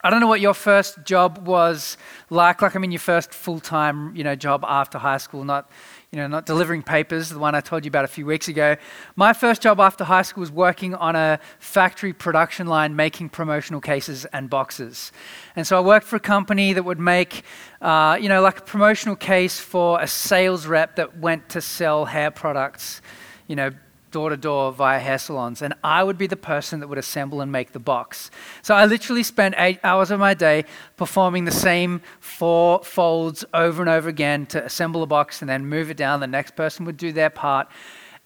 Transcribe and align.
I 0.03 0.09
don't 0.09 0.20
know 0.20 0.28
what 0.28 0.42
your 0.42 0.53
first 0.53 1.03
job 1.06 1.48
was 1.48 1.98
like. 2.30 2.62
Like, 2.62 2.76
I 2.76 2.80
mean, 2.80 2.92
your 2.92 3.00
first 3.00 3.34
full 3.34 3.59
time, 3.59 4.16
you 4.16 4.23
know, 4.23 4.36
job 4.36 4.64
after 4.67 4.98
high 5.00 5.17
school, 5.17 5.44
not 5.44 5.70
you 6.12 6.17
know, 6.17 6.28
not 6.28 6.45
delivering 6.45 6.84
papers, 6.84 7.30
the 7.30 7.39
one 7.39 7.54
I 7.54 7.59
told 7.59 7.84
you 7.84 7.89
about 7.89 8.06
a 8.06 8.08
few 8.08 8.26
weeks 8.26 8.48
ago. 8.48 8.78
My 9.17 9.34
first 9.34 9.62
job 9.62 9.80
after 9.81 10.06
high 10.06 10.22
school 10.22 10.39
was 10.39 10.52
working 10.52 10.95
on 10.95 11.17
a 11.17 11.39
factory 11.59 12.14
production 12.14 12.67
line 12.67 12.95
making 12.95 13.30
promotional 13.30 13.81
cases 13.81 14.23
and 14.26 14.50
boxes. 14.50 15.12
And 15.58 15.67
so 15.67 15.78
I 15.78 15.81
worked 15.81 16.06
for 16.06 16.16
a 16.16 16.22
company 16.22 16.72
that 16.72 16.84
would 16.84 17.00
make, 17.00 17.44
uh, 17.82 18.17
you 18.22 18.30
know, 18.30 18.42
like 18.42 18.59
a 18.59 18.64
promotional 18.64 19.17
case 19.17 19.59
for 19.59 20.00
a 20.00 20.08
sales 20.08 20.66
rep 20.66 20.95
that 20.95 21.17
went 21.17 21.50
to 21.50 21.61
sell 21.61 22.06
hair 22.06 22.32
products, 22.32 23.02
you 23.48 23.58
know, 23.58 23.72
door 24.12 24.30
to 24.30 24.38
door 24.38 24.72
via 24.72 25.00
hair 25.00 25.18
salons, 25.18 25.62
and 25.62 25.74
I 25.84 26.04
would 26.04 26.18
be 26.18 26.28
the 26.28 26.38
person 26.38 26.80
that 26.80 26.88
would 26.88 26.98
assemble 26.98 27.42
and 27.42 27.52
make 27.52 27.72
the 27.74 27.80
box. 27.80 28.32
So 28.62 28.76
I 28.76 28.86
literally 28.86 29.24
spent 29.24 29.56
eight 29.58 29.80
hours 29.84 30.12
of 30.12 30.20
my 30.20 30.34
day 30.34 30.66
performing 30.96 31.46
the 31.46 31.52
same 31.52 32.02
four 32.20 32.84
folds 32.84 33.44
over 33.54 33.82
and 33.82 33.90
over 33.90 34.08
again 34.10 34.46
to 34.48 34.64
assemble 34.64 35.04
a 35.04 35.08
box 35.08 35.42
and 35.42 35.50
then 35.50 35.66
move 35.66 35.90
it 35.90 35.98
down. 35.98 36.20
The 36.20 36.28
next 36.28 36.56
person 36.56 36.86
would 36.86 36.98
do 36.98 37.12
their 37.12 37.30
part. 37.30 37.68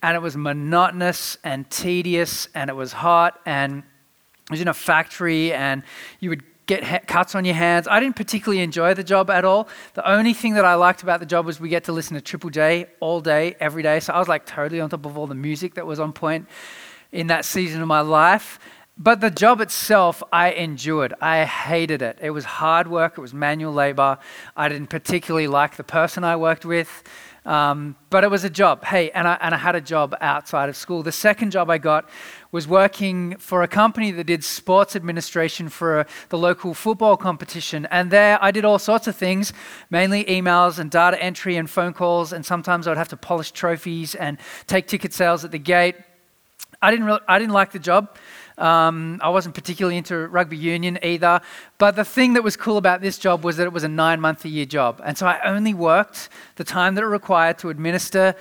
And 0.04 0.16
it 0.16 0.20
was 0.22 0.36
monotonous 0.36 1.38
and 1.44 1.70
tedious, 1.70 2.48
and 2.56 2.72
it 2.72 2.76
was 2.76 2.92
hot, 2.92 3.40
and 3.46 3.80
it 3.80 4.50
was 4.50 4.62
in 4.62 4.68
a 4.68 4.74
factory, 4.74 5.54
and 5.54 5.84
you 6.20 6.30
would 6.30 6.44
get 6.66 6.84
ha- 6.84 7.00
cuts 7.08 7.36
on 7.36 7.46
your 7.46 7.56
hands. 7.56 7.88
I 7.88 8.00
didn't 8.00 8.16
particularly 8.16 8.62
enjoy 8.62 8.94
the 8.94 9.04
job 9.04 9.30
at 9.30 9.46
all. 9.46 9.68
The 9.94 10.10
only 10.10 10.34
thing 10.34 10.54
that 10.54 10.66
I 10.66 10.76
liked 10.76 11.04
about 11.04 11.20
the 11.20 11.26
job 11.26 11.46
was 11.46 11.60
we 11.60 11.70
get 11.70 11.86
to 11.86 11.92
listen 11.92 12.16
to 12.16 12.22
Triple 12.22 12.50
J 12.50 12.88
all 13.00 13.22
day, 13.22 13.56
every 13.60 13.84
day. 13.84 14.00
So 14.00 14.14
I 14.14 14.20
was 14.20 14.28
like 14.28 14.46
totally 14.46 14.80
on 14.80 14.90
top 14.90 15.06
of 15.06 15.18
all 15.18 15.28
the 15.28 15.36
music 15.36 15.76
that 15.76 15.86
was 15.86 16.00
on 16.00 16.14
point 16.14 16.48
in 17.12 17.28
that 17.28 17.46
season 17.46 17.82
of 17.82 17.88
my 17.88 18.02
life. 18.02 18.60
But 18.98 19.22
the 19.22 19.32
job 19.32 19.62
itself, 19.62 20.22
I 20.32 20.52
endured. 20.52 21.14
I 21.22 21.46
hated 21.46 22.02
it. 22.02 22.20
It 22.22 22.32
was 22.32 22.46
hard 22.46 22.88
work, 22.88 23.18
it 23.18 23.22
was 23.22 23.34
manual 23.34 23.74
labor. 23.74 24.20
I 24.56 24.70
didn't 24.70 24.88
particularly 24.88 25.48
like 25.48 25.76
the 25.78 25.84
person 25.84 26.24
I 26.24 26.36
worked 26.36 26.66
with. 26.66 27.04
Um, 27.44 27.96
but 28.12 28.24
it 28.24 28.30
was 28.30 28.44
a 28.44 28.52
job. 28.52 28.86
Hey, 28.86 29.10
and 29.12 29.28
I, 29.28 29.36
and 29.42 29.56
I 29.56 29.58
had 29.58 29.76
a 29.76 29.82
job 29.82 30.16
outside 30.22 30.70
of 30.70 30.76
school. 30.76 31.02
The 31.02 31.12
second 31.12 31.52
job 31.52 31.72
I 31.72 31.80
got 31.80 32.08
was 32.52 32.68
working 32.68 33.36
for 33.38 33.64
a 33.64 33.68
company 33.68 34.12
that 34.12 34.26
did 34.26 34.44
sports 34.44 34.96
administration 34.96 35.68
for 35.68 36.02
a, 36.02 36.06
the 36.30 36.38
local 36.38 36.76
football 36.76 37.18
competition. 37.18 37.88
And 37.90 38.12
there 38.12 38.38
I 38.44 38.52
did 38.52 38.64
all 38.64 38.78
sorts 38.78 39.08
of 39.08 39.16
things, 39.16 39.54
mainly 39.90 40.24
emails 40.26 40.78
and 40.78 40.92
data 40.92 41.22
entry 41.22 41.56
and 41.56 41.68
phone 41.68 41.94
calls. 41.94 42.32
And 42.32 42.46
sometimes 42.46 42.88
I'd 42.88 42.98
have 42.98 43.10
to 43.10 43.18
polish 43.18 43.52
trophies 43.52 44.14
and 44.14 44.38
take 44.68 44.88
ticket 44.88 45.12
sales 45.12 45.44
at 45.44 45.52
the 45.52 45.60
gate. 45.60 45.96
I 46.80 46.92
didn't, 46.92 47.22
I 47.28 47.40
didn't 47.40 47.54
like 47.54 47.72
the 47.72 47.80
job. 47.80 48.18
Um, 48.62 49.20
I 49.24 49.30
wasn't 49.30 49.56
particularly 49.56 49.98
into 49.98 50.28
rugby 50.28 50.56
union 50.56 51.00
either. 51.04 51.42
But 51.78 51.96
the 51.96 52.06
thing 52.06 52.34
that 52.34 52.44
was 52.44 52.56
cool 52.56 52.78
about 52.78 53.02
this 53.02 53.18
job 53.18 53.44
was 53.44 53.58
that 53.58 53.66
it 53.66 53.74
was 53.74 53.84
a 53.84 53.90
nine 53.90 54.22
month 54.22 54.46
a 54.46 54.50
year 54.50 54.66
job. 54.66 55.02
And 55.04 55.18
so 55.18 55.26
I 55.26 55.40
only 55.44 55.74
worked 55.74 56.30
the 56.56 56.64
time 56.64 56.96
that 56.96 57.04
it 57.04 57.08
required 57.08 57.58
to 57.60 57.70
administer 57.70 58.36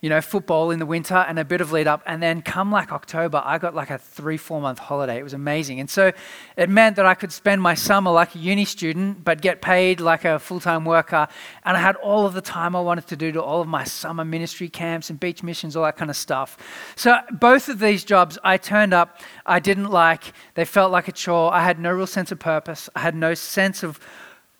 you 0.00 0.10
know, 0.10 0.20
football 0.20 0.70
in 0.70 0.78
the 0.78 0.86
winter 0.86 1.14
and 1.14 1.38
a 1.38 1.44
bit 1.44 1.60
of 1.60 1.72
lead 1.72 1.86
up. 1.86 2.02
And 2.06 2.22
then 2.22 2.42
come 2.42 2.70
like 2.70 2.92
October, 2.92 3.42
I 3.44 3.58
got 3.58 3.74
like 3.74 3.90
a 3.90 3.98
three, 3.98 4.36
four 4.36 4.60
month 4.60 4.78
holiday. 4.78 5.18
It 5.18 5.22
was 5.22 5.32
amazing. 5.32 5.80
And 5.80 5.88
so 5.88 6.12
it 6.56 6.68
meant 6.68 6.96
that 6.96 7.06
I 7.06 7.14
could 7.14 7.32
spend 7.32 7.62
my 7.62 7.74
summer 7.74 8.10
like 8.10 8.34
a 8.34 8.38
uni 8.38 8.66
student, 8.66 9.24
but 9.24 9.40
get 9.40 9.62
paid 9.62 10.00
like 10.00 10.24
a 10.24 10.38
full 10.38 10.60
time 10.60 10.84
worker. 10.84 11.26
And 11.64 11.76
I 11.76 11.80
had 11.80 11.96
all 11.96 12.26
of 12.26 12.34
the 12.34 12.42
time 12.42 12.76
I 12.76 12.80
wanted 12.80 13.06
to 13.08 13.16
do 13.16 13.32
to 13.32 13.42
all 13.42 13.62
of 13.62 13.68
my 13.68 13.84
summer 13.84 14.24
ministry 14.24 14.68
camps 14.68 15.08
and 15.08 15.18
beach 15.18 15.42
missions, 15.42 15.76
all 15.76 15.84
that 15.84 15.96
kind 15.96 16.10
of 16.10 16.16
stuff. 16.16 16.58
So 16.94 17.16
both 17.32 17.68
of 17.68 17.78
these 17.78 18.04
jobs 18.04 18.38
I 18.44 18.58
turned 18.58 18.92
up, 18.92 19.20
I 19.46 19.60
didn't 19.60 19.90
like. 19.90 20.34
They 20.54 20.66
felt 20.66 20.92
like 20.92 21.08
a 21.08 21.12
chore. 21.12 21.52
I 21.52 21.64
had 21.64 21.78
no 21.78 21.90
real 21.90 22.06
sense 22.06 22.30
of 22.30 22.38
purpose. 22.38 22.90
I 22.94 23.00
had 23.00 23.14
no 23.14 23.32
sense 23.32 23.82
of 23.82 23.98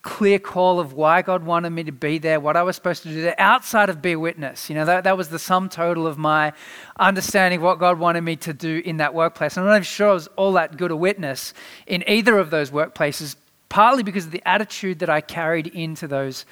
clear 0.06 0.38
call 0.38 0.78
of 0.78 0.92
why 0.92 1.20
God 1.20 1.44
wanted 1.44 1.70
me 1.70 1.82
to 1.82 1.90
be 1.90 2.18
there, 2.18 2.38
what 2.38 2.56
I 2.56 2.62
was 2.62 2.76
supposed 2.76 3.02
to 3.02 3.08
do 3.08 3.22
there, 3.22 3.34
outside 3.38 3.90
of 3.90 4.00
be 4.00 4.12
a 4.12 4.18
witness. 4.18 4.70
You 4.70 4.76
know, 4.76 4.84
that, 4.84 5.02
that 5.02 5.16
was 5.16 5.30
the 5.30 5.38
sum 5.38 5.68
total 5.68 6.06
of 6.06 6.16
my 6.16 6.52
understanding 6.96 7.60
what 7.60 7.80
God 7.80 7.98
wanted 7.98 8.20
me 8.20 8.36
to 8.36 8.54
do 8.54 8.80
in 8.84 8.98
that 8.98 9.14
workplace. 9.14 9.58
I'm 9.58 9.64
not 9.64 9.72
even 9.72 9.82
sure 9.82 10.10
I 10.10 10.12
was 10.12 10.28
all 10.36 10.52
that 10.52 10.76
good 10.76 10.92
a 10.92 10.96
witness 10.96 11.52
in 11.88 12.08
either 12.08 12.38
of 12.38 12.50
those 12.50 12.70
workplaces, 12.70 13.34
partly 13.68 14.04
because 14.04 14.26
of 14.26 14.30
the 14.30 14.46
attitude 14.48 15.00
that 15.00 15.10
I 15.10 15.20
carried 15.20 15.66
into 15.66 16.06
those 16.06 16.46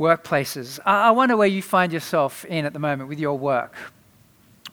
workplaces. 0.00 0.80
I, 0.86 1.08
I 1.08 1.10
wonder 1.10 1.36
where 1.36 1.46
you 1.46 1.60
find 1.60 1.92
yourself 1.92 2.46
in 2.46 2.64
at 2.64 2.72
the 2.72 2.78
moment 2.78 3.10
with 3.10 3.20
your 3.20 3.36
work 3.38 3.76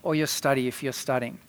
or 0.01 0.15
your 0.15 0.27
study 0.27 0.69
if 0.69 0.81
you're 0.81 0.93
studying. 0.93 1.39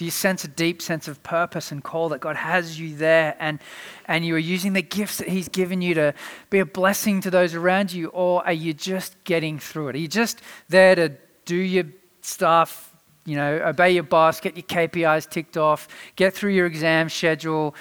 Do 0.00 0.06
you 0.06 0.10
sense 0.10 0.44
a 0.44 0.48
deep 0.48 0.80
sense 0.80 1.08
of 1.08 1.22
purpose 1.22 1.70
and 1.70 1.84
call 1.84 2.08
that 2.08 2.20
God 2.20 2.34
has 2.34 2.80
you 2.80 2.96
there 2.96 3.36
and, 3.38 3.58
and 4.06 4.24
you 4.24 4.34
are 4.34 4.38
using 4.38 4.72
the 4.72 4.80
gifts 4.80 5.18
that 5.18 5.28
He's 5.28 5.50
given 5.50 5.82
you 5.82 5.92
to 5.92 6.14
be 6.48 6.58
a 6.58 6.64
blessing 6.64 7.20
to 7.20 7.30
those 7.30 7.54
around 7.54 7.92
you? 7.92 8.06
Or 8.08 8.42
are 8.46 8.52
you 8.54 8.72
just 8.72 9.22
getting 9.24 9.58
through 9.58 9.88
it? 9.88 9.96
Are 9.96 9.98
you 9.98 10.08
just 10.08 10.40
there 10.70 10.94
to 10.94 11.12
do 11.44 11.54
your 11.54 11.84
stuff, 12.22 12.96
you 13.26 13.36
know, 13.36 13.60
obey 13.62 13.90
your 13.90 14.04
boss, 14.04 14.40
get 14.40 14.56
your 14.56 14.62
KPIs 14.62 15.28
ticked 15.28 15.58
off, 15.58 15.86
get 16.16 16.32
through 16.32 16.52
your 16.52 16.64
exam 16.64 17.10
schedule, 17.10 17.74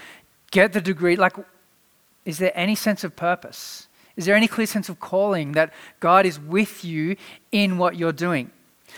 get 0.52 0.74
the 0.74 0.82
degree? 0.82 1.16
Like, 1.16 1.38
is 2.26 2.38
there 2.38 2.52
any 2.54 2.76
sense 2.76 3.06
of 3.06 3.16
purpose? 3.16 3.88
Is 4.18 4.26
there 4.26 4.36
any 4.36 4.50
clear 4.50 4.68
sense 4.68 4.90
of 4.90 5.00
calling 5.00 5.54
that 5.54 5.74
God 6.02 6.26
is 6.26 6.38
with 6.38 6.84
you 6.84 7.16
in 7.54 7.78
what 7.78 7.96
you're 7.96 8.12
doing? 8.12 8.52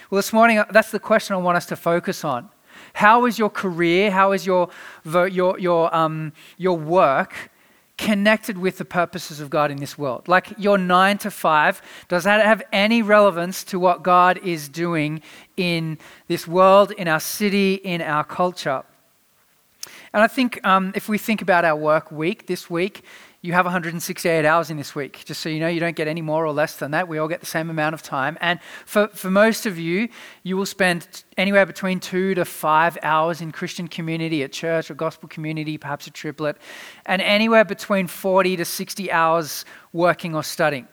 Well, 0.10 0.18
this 0.18 0.34
morning, 0.34 0.58
uh, 0.58 0.66
that's 0.72 0.90
the 0.90 1.00
question 1.00 1.36
I 1.36 1.38
want 1.38 1.58
us 1.58 1.68
to 1.68 1.76
focus 1.76 2.24
on. 2.26 2.50
How 2.94 3.26
is 3.26 3.40
your 3.40 3.50
career, 3.50 4.12
how 4.12 4.32
is 4.32 4.46
your, 4.46 4.70
your, 5.06 5.60
your, 5.60 5.96
um, 5.96 6.34
your 6.58 6.78
work 6.78 7.52
connected 7.98 8.58
with 8.58 8.78
the 8.78 8.86
purposes 8.86 9.40
of 9.40 9.50
God 9.50 9.72
in 9.72 9.78
this 9.78 9.98
world? 9.98 10.28
Like 10.28 10.54
your 10.58 10.78
nine 10.78 11.18
to 11.20 11.32
five, 11.32 11.82
does 12.08 12.24
that 12.24 12.46
have 12.46 12.64
any 12.72 13.02
relevance 13.02 13.64
to 13.66 13.80
what 13.80 14.04
God 14.04 14.40
is 14.44 14.70
doing 14.70 15.22
in 15.58 15.98
this 16.28 16.48
world, 16.48 16.92
in 16.92 17.08
our 17.08 17.20
city, 17.20 17.76
in 17.76 18.02
our 18.02 18.24
culture? 18.24 18.84
And 20.14 20.22
I 20.22 20.28
think 20.28 20.64
um, 20.66 20.92
if 20.96 21.08
we 21.08 21.18
think 21.18 21.42
about 21.42 21.64
our 21.64 21.76
work 21.76 22.12
week 22.12 22.48
this 22.48 22.70
week, 22.70 23.04
you 23.44 23.54
have 23.54 23.66
168 23.66 24.46
hours 24.46 24.70
in 24.70 24.78
this 24.78 24.94
week. 24.94 25.24
Just 25.26 25.42
so 25.42 25.50
you 25.50 25.60
know, 25.60 25.68
you 25.68 25.80
don't 25.80 25.96
get 25.96 26.08
any 26.08 26.22
more 26.22 26.46
or 26.46 26.54
less 26.54 26.76
than 26.76 26.92
that. 26.92 27.08
We 27.08 27.18
all 27.18 27.28
get 27.28 27.40
the 27.40 27.48
same 27.48 27.72
amount 27.72 27.96
of 27.96 28.04
time. 28.04 28.38
And 28.40 28.60
for, 28.86 29.08
for 29.08 29.32
most 29.32 29.66
of 29.66 29.80
you, 29.80 30.10
you 30.44 30.56
will 30.56 30.68
spend 30.68 31.24
anywhere 31.38 31.66
between 31.66 32.00
two 32.00 32.36
to 32.36 32.46
five 32.46 33.00
hours 33.02 33.42
in 33.42 33.52
Christian 33.52 33.88
community, 33.88 34.44
at 34.44 34.52
church 34.52 34.92
or 34.92 34.94
gospel 34.94 35.28
community, 35.28 35.80
perhaps 35.80 36.06
a 36.06 36.12
triplet, 36.12 36.58
and 37.08 37.20
anywhere 37.22 37.66
between 37.66 38.06
40 38.06 38.58
to 38.58 38.66
60 38.66 39.12
hours 39.12 39.66
working 39.92 40.36
or 40.36 40.44
studying. 40.44 40.88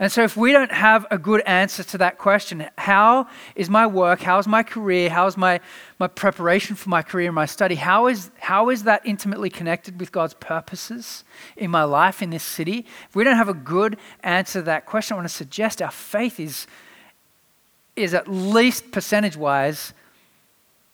And 0.00 0.12
so, 0.12 0.22
if 0.22 0.36
we 0.36 0.52
don't 0.52 0.70
have 0.70 1.06
a 1.10 1.18
good 1.18 1.40
answer 1.40 1.82
to 1.82 1.98
that 1.98 2.18
question, 2.18 2.68
how 2.78 3.26
is 3.56 3.68
my 3.68 3.84
work, 3.84 4.20
how 4.20 4.38
is 4.38 4.46
my 4.46 4.62
career, 4.62 5.10
how 5.10 5.26
is 5.26 5.36
my, 5.36 5.58
my 5.98 6.06
preparation 6.06 6.76
for 6.76 6.88
my 6.88 7.02
career 7.02 7.26
and 7.26 7.34
my 7.34 7.46
study, 7.46 7.74
how 7.74 8.06
is, 8.06 8.30
how 8.38 8.68
is 8.68 8.84
that 8.84 9.04
intimately 9.04 9.50
connected 9.50 9.98
with 9.98 10.12
God's 10.12 10.34
purposes 10.34 11.24
in 11.56 11.72
my 11.72 11.82
life 11.82 12.22
in 12.22 12.30
this 12.30 12.44
city? 12.44 12.86
If 13.08 13.16
we 13.16 13.24
don't 13.24 13.36
have 13.36 13.48
a 13.48 13.54
good 13.54 13.96
answer 14.22 14.60
to 14.60 14.64
that 14.66 14.86
question, 14.86 15.14
I 15.14 15.16
want 15.16 15.28
to 15.28 15.34
suggest 15.34 15.82
our 15.82 15.90
faith 15.90 16.38
is, 16.38 16.68
is 17.96 18.14
at 18.14 18.28
least 18.28 18.92
percentage 18.92 19.36
wise 19.36 19.94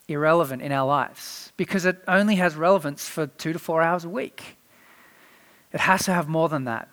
irrelevant 0.08 0.62
in 0.62 0.72
our 0.72 0.86
lives 0.86 1.52
because 1.58 1.84
it 1.84 2.02
only 2.08 2.36
has 2.36 2.56
relevance 2.56 3.06
for 3.06 3.26
two 3.26 3.52
to 3.52 3.58
four 3.58 3.82
hours 3.82 4.04
a 4.04 4.08
week. 4.08 4.56
It 5.74 5.80
has 5.80 6.04
to 6.06 6.14
have 6.14 6.26
more 6.26 6.48
than 6.48 6.64
that. 6.64 6.88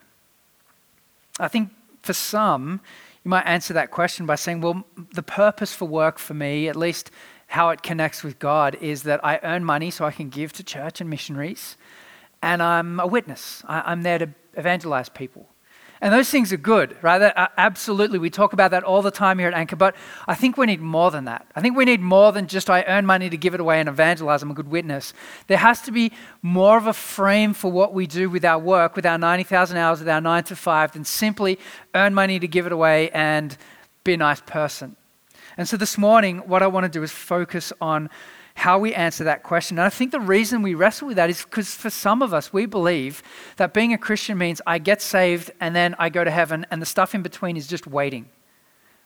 I 1.40 1.48
think 1.48 1.70
for 2.02 2.14
some, 2.14 2.82
you 3.24 3.30
might 3.30 3.46
answer 3.46 3.74
that 3.74 3.92
question 3.92 4.26
by 4.26 4.36
saying, 4.36 4.62
well, 4.62 4.84
the 5.14 5.24
purpose 5.24 5.74
for 5.74 5.86
work 5.86 6.18
for 6.18 6.34
me, 6.34 6.68
at 6.68 6.76
least 6.76 7.12
how 7.48 7.70
it 7.70 7.84
connects 7.84 8.24
with 8.24 8.40
God, 8.40 8.76
is 8.82 9.04
that 9.04 9.24
I 9.24 9.40
earn 9.44 9.64
money 9.64 9.92
so 9.92 10.06
I 10.06 10.12
can 10.12 10.30
give 10.30 10.54
to 10.54 10.64
church 10.64 11.02
and 11.02 11.10
missionaries, 11.10 11.78
and 12.42 12.64
I'm 12.64 13.00
a 13.00 13.06
witness. 13.06 13.62
I, 13.68 13.92
am 13.92 14.02
there 14.02 14.18
to 14.18 14.30
evangelize 14.56 15.10
people. 15.10 15.51
And 16.04 16.12
those 16.12 16.32
things 16.32 16.52
are 16.52 16.58
good, 16.58 16.98
right? 17.04 17.22
Uh, 17.22 17.48
absolutely. 17.58 18.18
We 18.18 18.32
talk 18.32 18.54
about 18.54 18.72
that 18.72 18.84
all 18.84 19.04
the 19.04 19.12
time 19.12 19.38
here 19.38 19.48
at 19.48 19.54
Anchor, 19.54 19.76
but 19.76 19.96
I 20.28 20.34
think 20.34 20.58
we 20.58 20.66
need 20.66 20.82
more 20.82 21.12
than 21.12 21.26
that. 21.26 21.46
I 21.56 21.62
think 21.62 21.78
we 21.78 21.86
need 21.86 22.02
more 22.02 22.32
than 22.32 22.48
just 22.48 22.72
I 22.72 22.84
earn 22.88 23.06
money 23.06 23.30
to 23.30 23.38
give 23.38 23.54
it 23.54 23.60
away 23.60 23.80
and 23.80 23.88
evangelize. 23.88 24.42
I'm 24.42 24.50
a 24.50 24.56
good 24.56 24.68
witness. 24.68 25.14
There 25.46 25.60
has 25.60 25.80
to 25.84 25.92
be 25.92 26.12
more 26.42 26.76
of 26.76 26.88
a 26.88 26.94
frame 26.94 27.54
for 27.54 27.72
what 27.72 27.94
we 27.94 28.08
do 28.08 28.32
with 28.32 28.44
our 28.44 28.58
work, 28.58 28.96
with 28.96 29.06
our 29.06 29.20
90,000 29.20 29.78
hours, 29.78 30.00
with 30.00 30.10
our 30.10 30.22
nine 30.22 30.44
to 30.46 30.56
five, 30.56 30.94
than 30.94 31.06
simply 31.06 31.60
earn 31.94 32.16
money 32.16 32.40
to 32.40 32.48
give 32.48 32.66
it 32.66 32.72
away 32.72 33.12
and 33.12 33.56
be 34.04 34.14
a 34.14 34.18
nice 34.18 34.42
person. 34.42 34.96
And 35.56 35.68
so 35.70 35.78
this 35.78 36.00
morning, 36.00 36.40
what 36.40 36.64
I 36.64 36.68
want 36.68 36.86
to 36.86 36.90
do 36.90 37.04
is 37.04 37.12
focus 37.12 37.72
on 37.80 38.10
how 38.56 38.78
we 38.80 38.94
answer 38.94 39.24
that 39.24 39.44
question. 39.44 39.78
And 39.80 39.86
I 39.86 39.90
think 39.90 40.12
the 40.12 40.20
reason 40.20 40.62
we 40.62 40.74
wrestle 40.76 41.08
with 41.08 41.18
that 41.18 41.30
is 41.30 41.44
because 41.44 41.74
for 41.74 41.90
some 41.90 42.22
of 42.22 42.34
us, 42.34 42.52
we 42.52 42.66
believe 42.66 43.24
that 43.58 43.74
being 43.74 43.94
a 43.94 43.98
Christian 43.98 44.38
means 44.38 44.62
I 44.68 44.78
get 44.78 45.02
saved 45.02 45.52
and 45.60 45.76
then 45.76 45.96
I 45.98 46.10
go 46.10 46.24
to 46.24 46.32
heaven, 46.32 46.66
and 46.72 46.82
the 46.82 46.86
stuff 46.86 47.16
in 47.16 47.22
between 47.22 47.58
is 47.58 47.68
just 47.68 47.88
waiting. 47.88 48.30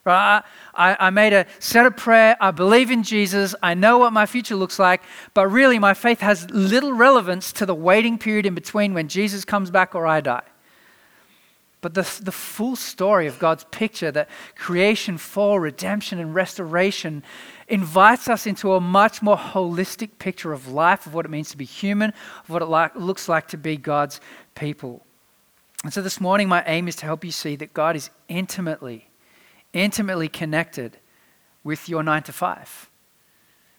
Right? 0.04 0.42
I, 0.72 0.96
I 1.00 1.10
made 1.10 1.32
a 1.32 1.46
set 1.58 1.84
of 1.84 1.96
prayer. 1.96 2.36
I 2.40 2.52
believe 2.52 2.92
in 2.92 3.02
Jesus. 3.02 3.56
I 3.60 3.74
know 3.74 3.98
what 3.98 4.12
my 4.12 4.24
future 4.24 4.54
looks 4.54 4.78
like. 4.78 5.02
But 5.34 5.48
really, 5.48 5.80
my 5.80 5.94
faith 5.94 6.20
has 6.20 6.48
little 6.50 6.92
relevance 6.92 7.52
to 7.54 7.66
the 7.66 7.74
waiting 7.74 8.16
period 8.16 8.46
in 8.46 8.54
between 8.54 8.94
when 8.94 9.08
Jesus 9.08 9.44
comes 9.44 9.68
back 9.70 9.96
or 9.96 10.06
I 10.06 10.20
die. 10.20 10.44
But 11.80 11.94
the, 11.94 12.20
the 12.22 12.32
full 12.32 12.74
story 12.74 13.26
of 13.26 13.38
God's 13.38 13.64
picture 13.64 14.10
that 14.10 14.28
creation, 14.56 15.18
fall, 15.18 15.60
redemption, 15.60 16.18
and 16.18 16.34
restoration 16.34 17.22
invites 17.68 18.28
us 18.28 18.46
into 18.46 18.72
a 18.72 18.80
much 18.80 19.22
more 19.22 19.36
holistic 19.36 20.18
picture 20.18 20.52
of 20.52 20.68
life, 20.68 21.06
of 21.06 21.14
what 21.14 21.24
it 21.24 21.30
means 21.30 21.50
to 21.50 21.56
be 21.56 21.64
human, 21.64 22.10
of 22.42 22.50
what 22.50 22.62
it 22.62 22.66
like, 22.66 22.94
looks 22.96 23.28
like 23.28 23.48
to 23.48 23.56
be 23.56 23.76
God's 23.76 24.20
people. 24.54 25.04
And 25.84 25.92
so 25.92 26.02
this 26.02 26.20
morning, 26.20 26.48
my 26.48 26.64
aim 26.66 26.88
is 26.88 26.96
to 26.96 27.06
help 27.06 27.24
you 27.24 27.30
see 27.30 27.54
that 27.56 27.74
God 27.74 27.94
is 27.94 28.10
intimately, 28.28 29.08
intimately 29.72 30.28
connected 30.28 30.98
with 31.62 31.88
your 31.88 32.02
nine 32.02 32.22
to 32.24 32.32
five, 32.32 32.90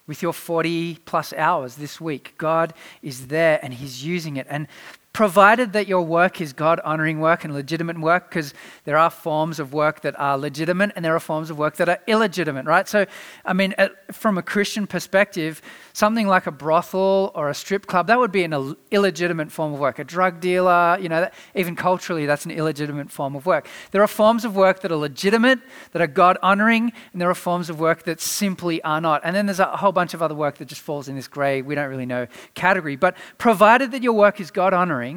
with 0.06 0.22
your 0.22 0.32
40 0.32 0.98
plus 1.04 1.32
hours 1.32 1.76
this 1.76 2.00
week. 2.00 2.34
God 2.38 2.72
is 3.02 3.26
there 3.26 3.58
and 3.62 3.74
He's 3.74 4.04
using 4.04 4.36
it. 4.36 4.46
And 4.48 4.68
provided 5.12 5.72
that 5.72 5.88
your 5.88 6.02
work 6.02 6.40
is 6.40 6.52
God 6.52 6.80
honoring 6.84 7.18
work 7.18 7.42
and 7.44 7.52
legitimate 7.52 7.98
work, 7.98 8.28
because 8.30 8.54
there 8.84 8.96
are 8.96 9.10
forms 9.10 9.58
of 9.58 9.72
work 9.72 10.02
that 10.02 10.18
are 10.20 10.38
legitimate 10.38 10.92
and 10.94 11.04
there 11.04 11.16
are 11.16 11.20
forms 11.20 11.50
of 11.50 11.58
work 11.58 11.76
that 11.76 11.88
are 11.88 11.98
illegitimate, 12.06 12.66
right? 12.66 12.86
So, 12.88 13.04
I 13.44 13.52
mean, 13.52 13.74
uh, 13.78 13.88
from 14.12 14.38
a 14.38 14.42
Christian 14.42 14.86
perspective, 14.86 15.60
something 15.92 16.28
like 16.28 16.46
a 16.46 16.52
brothel 16.52 17.32
or 17.34 17.48
a 17.48 17.54
strip 17.54 17.86
club, 17.86 18.06
that 18.06 18.18
would 18.18 18.30
be 18.30 18.44
an 18.44 18.76
illegitimate 18.92 19.50
form 19.50 19.72
of 19.72 19.80
work. 19.80 19.98
A 19.98 20.04
drug 20.04 20.38
dealer, 20.40 20.96
you 21.00 21.08
know, 21.08 21.22
that, 21.22 21.34
even 21.56 21.74
culturally, 21.74 22.24
that's 22.24 22.44
an 22.44 22.52
illegitimate 22.52 23.10
form 23.10 23.34
of 23.34 23.44
work. 23.44 23.66
There 23.90 24.02
are 24.02 24.06
forms 24.06 24.44
of 24.44 24.54
work 24.54 24.82
that 24.82 24.92
are 24.92 24.96
legitimate, 24.96 25.58
that 25.92 26.02
are 26.02 26.06
God 26.06 26.38
honoring, 26.42 26.92
and 27.12 27.20
there 27.20 27.30
are 27.30 27.34
forms 27.34 27.68
of 27.70 27.80
work 27.80 28.04
that 28.04 28.20
simply 28.20 28.80
are 28.82 29.00
not. 29.00 29.22
And 29.24 29.34
then 29.34 29.46
there's 29.46 29.58
a 29.58 29.78
whole 29.78 29.90
bunch 29.90 30.14
of 30.14 30.22
other 30.22 30.34
work 30.34 30.58
that 30.58 30.68
just 30.68 30.82
falls 30.82 31.08
in 31.08 31.16
this 31.16 31.26
gray, 31.26 31.60
we 31.60 31.74
don't 31.74 31.88
really 31.88 32.06
know 32.06 32.28
category. 32.54 32.94
But 32.94 33.16
provided 33.38 33.90
that 33.92 34.02
your 34.02 34.12
work 34.12 34.38
is 34.38 34.52
God 34.52 34.72
honoring, 34.72 35.07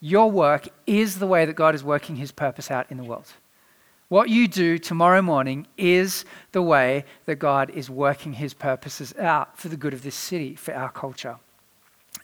your 0.00 0.30
work 0.30 0.68
is 0.86 1.18
the 1.18 1.26
way 1.26 1.46
that 1.46 1.56
God 1.56 1.74
is 1.74 1.82
working 1.82 2.16
his 2.16 2.30
purpose 2.30 2.70
out 2.70 2.90
in 2.90 2.98
the 2.98 3.04
world. 3.04 3.32
What 4.08 4.28
you 4.28 4.46
do 4.46 4.78
tomorrow 4.78 5.22
morning 5.22 5.66
is 5.78 6.26
the 6.52 6.60
way 6.60 7.04
that 7.24 7.36
God 7.36 7.70
is 7.70 7.88
working 7.88 8.34
his 8.34 8.52
purposes 8.52 9.14
out 9.18 9.58
for 9.58 9.68
the 9.68 9.78
good 9.78 9.94
of 9.94 10.02
this 10.02 10.14
city, 10.14 10.54
for 10.56 10.74
our 10.74 10.90
culture. 10.90 11.36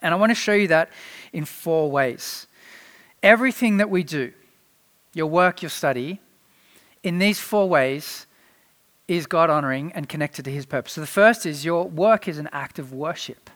And 0.02 0.12
I 0.12 0.16
want 0.18 0.30
to 0.30 0.34
show 0.34 0.52
you 0.52 0.68
that 0.68 0.90
in 1.32 1.44
four 1.46 1.90
ways. 1.90 2.46
Everything 3.22 3.78
that 3.78 3.88
we 3.88 4.02
do, 4.02 4.32
your 5.14 5.26
work, 5.26 5.62
your 5.62 5.70
study, 5.70 6.20
in 7.02 7.18
these 7.18 7.40
four 7.40 7.68
ways 7.68 8.26
is 9.08 9.26
God 9.26 9.50
honoring 9.50 9.90
and 9.92 10.08
connected 10.08 10.44
to 10.44 10.50
his 10.50 10.66
purpose. 10.66 10.92
So 10.92 11.00
the 11.00 11.06
first 11.06 11.46
is 11.46 11.64
your 11.64 11.88
work 11.88 12.28
is 12.28 12.38
an 12.38 12.48
act 12.52 12.78
of 12.78 12.92
worship 12.92 13.50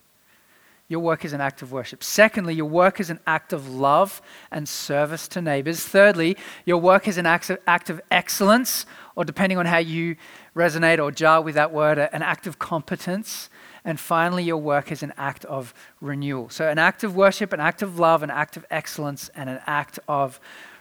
your 0.89 1.01
work 1.01 1.25
is 1.25 1.33
an 1.33 1.41
act 1.41 1.63
of 1.63 1.73
worship. 1.73 2.05
Secondly, 2.05 2.55
your 2.55 2.69
work 2.69 3.01
is 3.01 3.09
an 3.09 3.19
act 3.27 3.53
of 3.55 3.69
love 3.69 4.21
and 4.51 4.69
service 4.69 5.27
to 5.29 5.41
neighbors. 5.41 5.81
Thirdly, 5.81 6.37
your 6.67 6.79
work 6.79 7.09
is 7.09 7.17
an 7.17 7.25
act 7.25 7.49
of, 7.49 7.59
act 7.67 7.89
of 7.89 8.03
excellence, 8.11 8.85
or 9.17 9.25
depending 9.25 9.57
on 9.57 9.65
how 9.65 9.79
you 9.79 10.17
resonate 10.55 11.03
or 11.03 11.11
jar 11.11 11.41
with 11.41 11.55
that 11.55 11.73
word, 11.73 11.99
an 11.99 12.23
act 12.23 12.47
of 12.47 12.59
competence. 12.59 13.49
And 13.87 13.99
finally, 13.99 14.45
your 14.45 14.59
work 14.59 14.93
is 14.93 15.03
an 15.03 15.15
act 15.17 15.47
of 15.47 15.73
renewal. 16.01 16.51
So, 16.51 16.69
an 16.69 16.79
act 16.79 17.03
of 17.03 17.17
worship, 17.17 17.53
an 17.53 17.61
act 17.61 17.83
of 17.83 17.99
love, 17.99 18.23
an 18.23 18.31
act 18.31 18.57
of 18.57 18.67
excellence, 18.71 19.31
and 19.35 19.49
an 19.49 19.61
act 19.67 19.99
of 20.07 20.39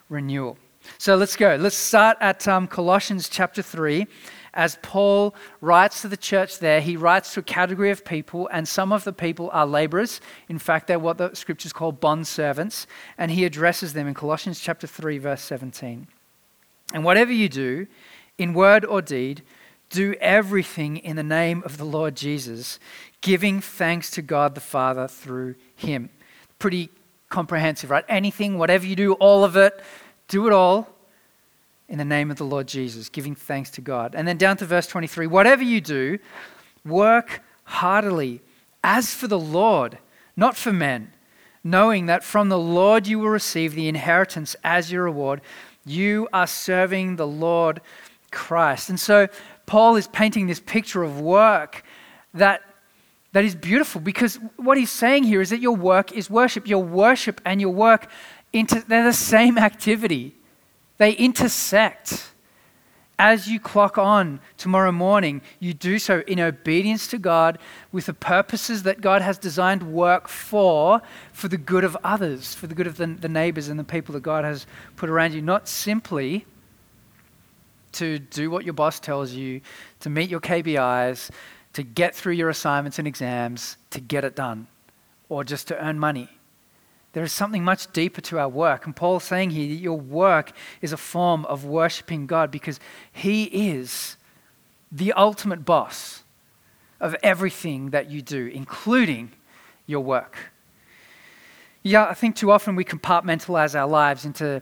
renewal. 0.09 0.57
So, 0.97 1.15
let's 1.15 1.35
go. 1.35 1.55
Let's 1.55 1.77
start 1.77 2.17
at 2.19 2.47
um, 2.47 2.67
Colossians 2.67 3.29
chapter 3.29 3.61
3 3.61 4.07
as 4.53 4.77
Paul 4.81 5.33
writes 5.61 6.01
to 6.01 6.07
the 6.07 6.17
church 6.17 6.59
there, 6.59 6.79
he 6.79 6.95
writes 6.95 7.33
to 7.33 7.39
a 7.39 7.43
category 7.43 7.89
of 7.89 8.05
people, 8.05 8.47
and 8.51 8.67
some 8.67 8.91
of 8.91 9.03
the 9.03 9.13
people 9.13 9.49
are 9.51 9.65
laborers. 9.65 10.21
In 10.47 10.59
fact, 10.59 10.87
they're 10.87 10.99
what 10.99 11.17
the 11.17 11.33
scriptures 11.33 11.73
call 11.73 11.91
bond 11.91 12.27
servants, 12.27 12.85
and 13.17 13.31
he 13.31 13.45
addresses 13.45 13.93
them 13.93 14.07
in 14.07 14.13
Colossians 14.13 14.59
chapter 14.59 14.85
3, 14.85 15.17
verse 15.17 15.41
17. 15.41 16.07
And 16.93 17.03
whatever 17.03 17.31
you 17.31 17.49
do, 17.49 17.87
in 18.37 18.53
word 18.53 18.85
or 18.85 19.01
deed, 19.01 19.41
do 19.89 20.15
everything 20.21 20.97
in 20.97 21.15
the 21.15 21.23
name 21.23 21.63
of 21.65 21.77
the 21.77 21.85
Lord 21.85 22.15
Jesus, 22.15 22.79
giving 23.21 23.59
thanks 23.59 24.11
to 24.11 24.21
God 24.21 24.53
the 24.53 24.61
Father 24.61 25.07
through 25.07 25.55
him. 25.75 26.09
Pretty 26.59 26.89
comprehensive, 27.29 27.89
right? 27.89 28.05
Anything, 28.07 28.57
whatever 28.59 28.85
you 28.85 28.95
do, 28.95 29.13
all 29.13 29.43
of 29.43 29.55
it, 29.55 29.81
do 30.27 30.45
it 30.45 30.53
all 30.53 30.92
in 31.87 31.97
the 31.97 32.05
name 32.05 32.31
of 32.31 32.37
the 32.37 32.45
Lord 32.45 32.67
Jesus, 32.67 33.09
giving 33.09 33.35
thanks 33.35 33.69
to 33.71 33.81
God. 33.81 34.15
And 34.15 34.27
then 34.27 34.37
down 34.37 34.57
to 34.57 34.65
verse 34.65 34.87
23 34.87 35.27
whatever 35.27 35.63
you 35.63 35.81
do, 35.81 36.19
work 36.85 37.41
heartily 37.65 38.41
as 38.83 39.13
for 39.13 39.27
the 39.27 39.39
Lord, 39.39 39.97
not 40.35 40.57
for 40.57 40.73
men, 40.73 41.13
knowing 41.63 42.07
that 42.07 42.23
from 42.23 42.49
the 42.49 42.59
Lord 42.59 43.07
you 43.07 43.19
will 43.19 43.29
receive 43.29 43.75
the 43.75 43.87
inheritance 43.87 44.55
as 44.63 44.91
your 44.91 45.03
reward. 45.03 45.41
You 45.85 46.27
are 46.33 46.47
serving 46.47 47.15
the 47.15 47.27
Lord 47.27 47.81
Christ. 48.31 48.89
And 48.89 48.99
so 48.99 49.27
Paul 49.65 49.95
is 49.95 50.07
painting 50.07 50.47
this 50.47 50.59
picture 50.59 51.03
of 51.03 51.21
work 51.21 51.83
that 52.33 52.61
that 53.33 53.43
is 53.43 53.55
beautiful 53.55 53.99
because 53.99 54.35
what 54.57 54.77
he's 54.77 54.91
saying 54.91 55.23
here 55.23 55.41
is 55.41 55.49
that 55.49 55.59
your 55.59 55.75
work 55.75 56.11
is 56.11 56.29
worship. 56.29 56.67
Your 56.67 56.83
worship 56.83 57.41
and 57.45 57.59
your 57.59 57.71
work, 57.71 58.07
inter- 58.53 58.83
they're 58.87 59.03
the 59.03 59.11
same 59.11 59.57
activity. 59.57 60.35
They 61.03 61.11
intersect. 61.11 62.31
As 63.19 63.49
you 63.49 63.59
clock 63.59 63.97
on 63.97 64.39
tomorrow 64.55 64.93
morning, 64.93 65.41
you 65.59 65.73
do 65.73 65.99
so 65.99 66.23
in 66.27 66.39
obedience 66.39 67.07
to 67.07 67.17
God 67.17 67.59
with 67.91 68.05
the 68.05 68.13
purposes 68.13 68.83
that 68.83 69.01
God 69.01 69.21
has 69.21 69.37
designed 69.37 69.83
work 69.83 70.29
for, 70.29 71.01
for 71.33 71.49
the 71.49 71.57
good 71.57 71.83
of 71.83 71.97
others, 72.05 72.55
for 72.55 72.67
the 72.67 72.73
good 72.73 72.87
of 72.87 72.95
the, 72.95 73.07
the 73.07 73.27
neighbors 73.27 73.67
and 73.67 73.77
the 73.77 73.83
people 73.83 74.13
that 74.13 74.23
God 74.23 74.45
has 74.45 74.65
put 74.95 75.09
around 75.09 75.33
you, 75.33 75.41
not 75.41 75.67
simply 75.67 76.45
to 77.91 78.17
do 78.17 78.49
what 78.49 78.63
your 78.63 78.73
boss 78.73 79.01
tells 79.01 79.33
you, 79.33 79.59
to 79.99 80.09
meet 80.09 80.29
your 80.29 80.39
KPIs, 80.39 81.31
to 81.73 81.83
get 81.83 82.15
through 82.15 82.31
your 82.35 82.47
assignments 82.47 82.97
and 82.97 83.09
exams, 83.09 83.75
to 83.89 83.99
get 83.99 84.23
it 84.23 84.37
done, 84.37 84.67
or 85.27 85.43
just 85.43 85.67
to 85.67 85.85
earn 85.85 85.99
money. 85.99 86.29
There 87.13 87.23
is 87.23 87.31
something 87.31 87.63
much 87.63 87.91
deeper 87.93 88.21
to 88.21 88.39
our 88.39 88.49
work. 88.49 88.85
And 88.85 88.95
Paul's 88.95 89.23
saying 89.23 89.51
here 89.51 89.67
that 89.67 89.81
your 89.81 89.99
work 89.99 90.51
is 90.81 90.91
a 90.91 90.97
form 90.97 91.45
of 91.45 91.63
worshiping 91.63 92.27
God 92.27 92.51
because 92.51 92.79
He 93.11 93.43
is 93.45 94.17
the 94.91 95.13
ultimate 95.13 95.63
boss 95.63 96.23
of 96.99 97.15
everything 97.23 97.91
that 97.91 98.09
you 98.09 98.21
do, 98.21 98.47
including 98.47 99.31
your 99.85 100.01
work. 100.01 100.51
Yeah, 101.83 102.05
I 102.05 102.13
think 102.13 102.35
too 102.35 102.49
often 102.51 102.75
we 102.75 102.85
compartmentalize 102.85 103.77
our 103.77 103.87
lives 103.87 104.25
into 104.25 104.61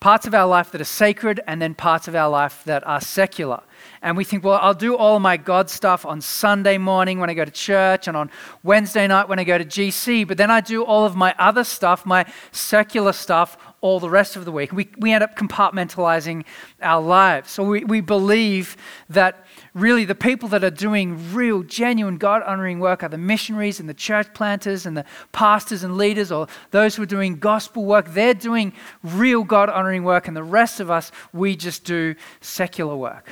parts 0.00 0.26
of 0.26 0.34
our 0.34 0.46
life 0.46 0.70
that 0.72 0.80
are 0.80 0.84
sacred, 0.84 1.40
and 1.46 1.60
then 1.60 1.74
parts 1.74 2.08
of 2.08 2.14
our 2.14 2.28
life 2.28 2.62
that 2.64 2.86
are 2.86 3.00
secular. 3.00 3.62
And 4.00 4.16
we 4.16 4.24
think, 4.24 4.42
well, 4.42 4.58
I'll 4.62 4.72
do 4.72 4.96
all 4.96 5.20
my 5.20 5.36
God 5.36 5.68
stuff 5.68 6.06
on 6.06 6.22
Sunday 6.22 6.78
morning 6.78 7.20
when 7.20 7.28
I 7.28 7.34
go 7.34 7.44
to 7.44 7.50
church 7.50 8.08
and 8.08 8.16
on 8.16 8.30
Wednesday 8.62 9.06
night 9.06 9.28
when 9.28 9.38
I 9.38 9.44
go 9.44 9.58
to 9.58 9.64
GC, 9.64 10.26
but 10.26 10.38
then 10.38 10.50
I 10.50 10.62
do 10.62 10.84
all 10.84 11.04
of 11.04 11.16
my 11.16 11.34
other 11.38 11.64
stuff, 11.64 12.06
my 12.06 12.24
secular 12.50 13.12
stuff, 13.12 13.58
all 13.80 13.98
the 13.98 14.10
rest 14.10 14.36
of 14.36 14.44
the 14.44 14.52
week. 14.52 14.72
We, 14.72 14.88
we 14.98 15.12
end 15.12 15.24
up 15.24 15.36
compartmentalizing 15.36 16.44
our 16.82 17.00
lives. 17.00 17.50
So 17.50 17.64
we, 17.64 17.84
we 17.84 18.00
believe 18.00 18.76
that 19.08 19.46
really 19.72 20.04
the 20.04 20.14
people 20.14 20.48
that 20.50 20.62
are 20.62 20.70
doing 20.70 21.32
real, 21.32 21.62
genuine, 21.62 22.18
God 22.18 22.42
honoring 22.42 22.78
work 22.78 23.02
are 23.02 23.08
the 23.08 23.16
missionaries 23.16 23.80
and 23.80 23.88
the 23.88 23.94
church 23.94 24.32
planters 24.34 24.84
and 24.84 24.96
the 24.96 25.04
pastors 25.32 25.82
and 25.82 25.96
leaders 25.96 26.30
or 26.30 26.46
those 26.72 26.96
who 26.96 27.02
are 27.02 27.06
doing 27.06 27.38
gospel 27.38 27.84
work. 27.84 28.12
They're 28.12 28.34
doing 28.34 28.72
real 29.02 29.44
God 29.44 29.70
honoring 29.70 30.04
work, 30.04 30.28
and 30.28 30.36
the 30.36 30.42
rest 30.42 30.80
of 30.80 30.90
us, 30.90 31.10
we 31.32 31.56
just 31.56 31.84
do 31.84 32.14
secular 32.40 32.96
work. 32.96 33.28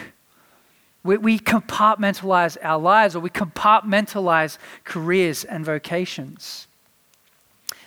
We, 1.04 1.18
we 1.18 1.38
compartmentalize 1.38 2.56
our 2.62 2.78
lives 2.78 3.14
or 3.14 3.20
we 3.20 3.30
compartmentalize 3.30 4.58
careers 4.84 5.44
and 5.44 5.64
vocations. 5.64 6.67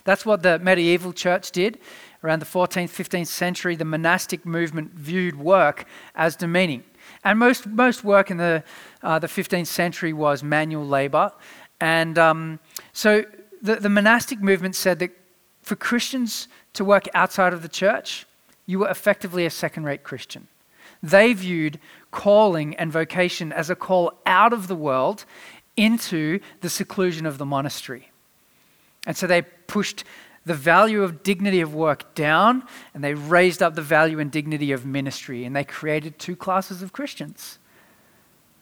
That's 0.04 0.26
what 0.26 0.44
the 0.44 0.60
medieval 0.60 1.14
church 1.14 1.52
did. 1.52 1.80
Around 2.24 2.40
the 2.40 2.46
14th, 2.46 2.90
15th 2.90 3.28
century, 3.28 3.76
the 3.76 3.86
monastic 3.86 4.46
movement 4.46 4.94
viewed 4.94 5.40
work 5.40 5.86
as 6.16 6.36
demeaning. 6.36 6.84
And 7.24 7.40
most, 7.40 7.68
most 7.68 8.04
work 8.04 8.30
in 8.30 8.38
the, 8.38 8.64
uh, 9.02 9.20
the 9.20 9.28
15th 9.28 9.68
century 9.68 10.14
was 10.14 10.44
manual 10.44 10.86
labor. 10.86 11.32
And 11.80 12.18
um, 12.18 12.60
so 12.94 13.26
the, 13.62 13.76
the 13.76 13.90
monastic 13.90 14.40
movement 14.40 14.76
said 14.76 15.00
that 15.00 15.12
for 15.62 15.76
Christians 15.76 16.48
to 16.74 16.86
work 16.86 17.08
outside 17.14 17.54
of 17.54 17.62
the 17.62 17.70
church, 17.70 18.26
you 18.66 18.80
were 18.80 18.90
effectively 18.90 19.46
a 19.46 19.50
second 19.50 19.84
rate 19.84 20.04
Christian. 20.04 20.48
They 21.04 21.34
viewed 21.34 21.80
calling 22.12 22.76
and 22.76 22.92
vocation 22.92 23.52
as 23.52 23.70
a 23.70 23.76
call 23.76 24.14
out 24.26 24.54
of 24.54 24.68
the 24.68 24.76
world 24.76 25.26
into 25.76 26.40
the 26.62 26.70
seclusion 26.70 27.26
of 27.26 27.38
the 27.38 27.46
monastery. 27.46 28.11
And 29.06 29.18
so 29.18 29.28
they 29.28 29.42
pushed 29.42 30.04
the 30.46 30.54
value 30.54 31.04
of 31.04 31.24
dignity 31.24 31.62
of 31.62 31.74
work 31.74 32.16
down 32.16 32.64
and 32.94 33.04
they 33.04 33.14
raised 33.14 33.62
up 33.62 33.76
the 33.76 33.82
value 33.82 34.20
and 34.20 34.32
dignity 34.32 34.72
of 34.72 34.86
ministry. 34.86 35.46
And 35.46 35.56
they 35.56 35.64
created 35.64 36.18
two 36.18 36.36
classes 36.36 36.82
of 36.82 36.92
Christians 36.92 37.60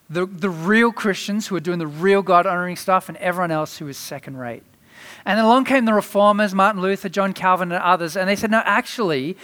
the, 0.10 0.26
the 0.26 0.50
real 0.50 0.92
Christians 0.92 1.48
who 1.48 1.56
are 1.56 1.60
doing 1.60 1.80
the 1.80 1.88
real 1.88 2.22
God 2.22 2.46
honoring 2.46 2.76
stuff, 2.76 3.10
and 3.10 3.18
everyone 3.18 3.52
else 3.52 3.78
who 3.78 3.88
is 3.88 3.98
second 3.98 4.38
rate. 4.38 4.64
And 5.26 5.38
then 5.38 5.46
along 5.46 5.66
came 5.66 5.86
the 5.86 5.94
reformers, 5.94 6.56
Martin 6.56 6.82
Luther, 6.82 7.10
John 7.10 7.34
Calvin, 7.34 7.72
and 7.72 7.82
others, 7.82 8.18
and 8.18 8.28
they 8.28 8.36
said, 8.36 8.52
no, 8.52 8.62
actually, 8.66 9.38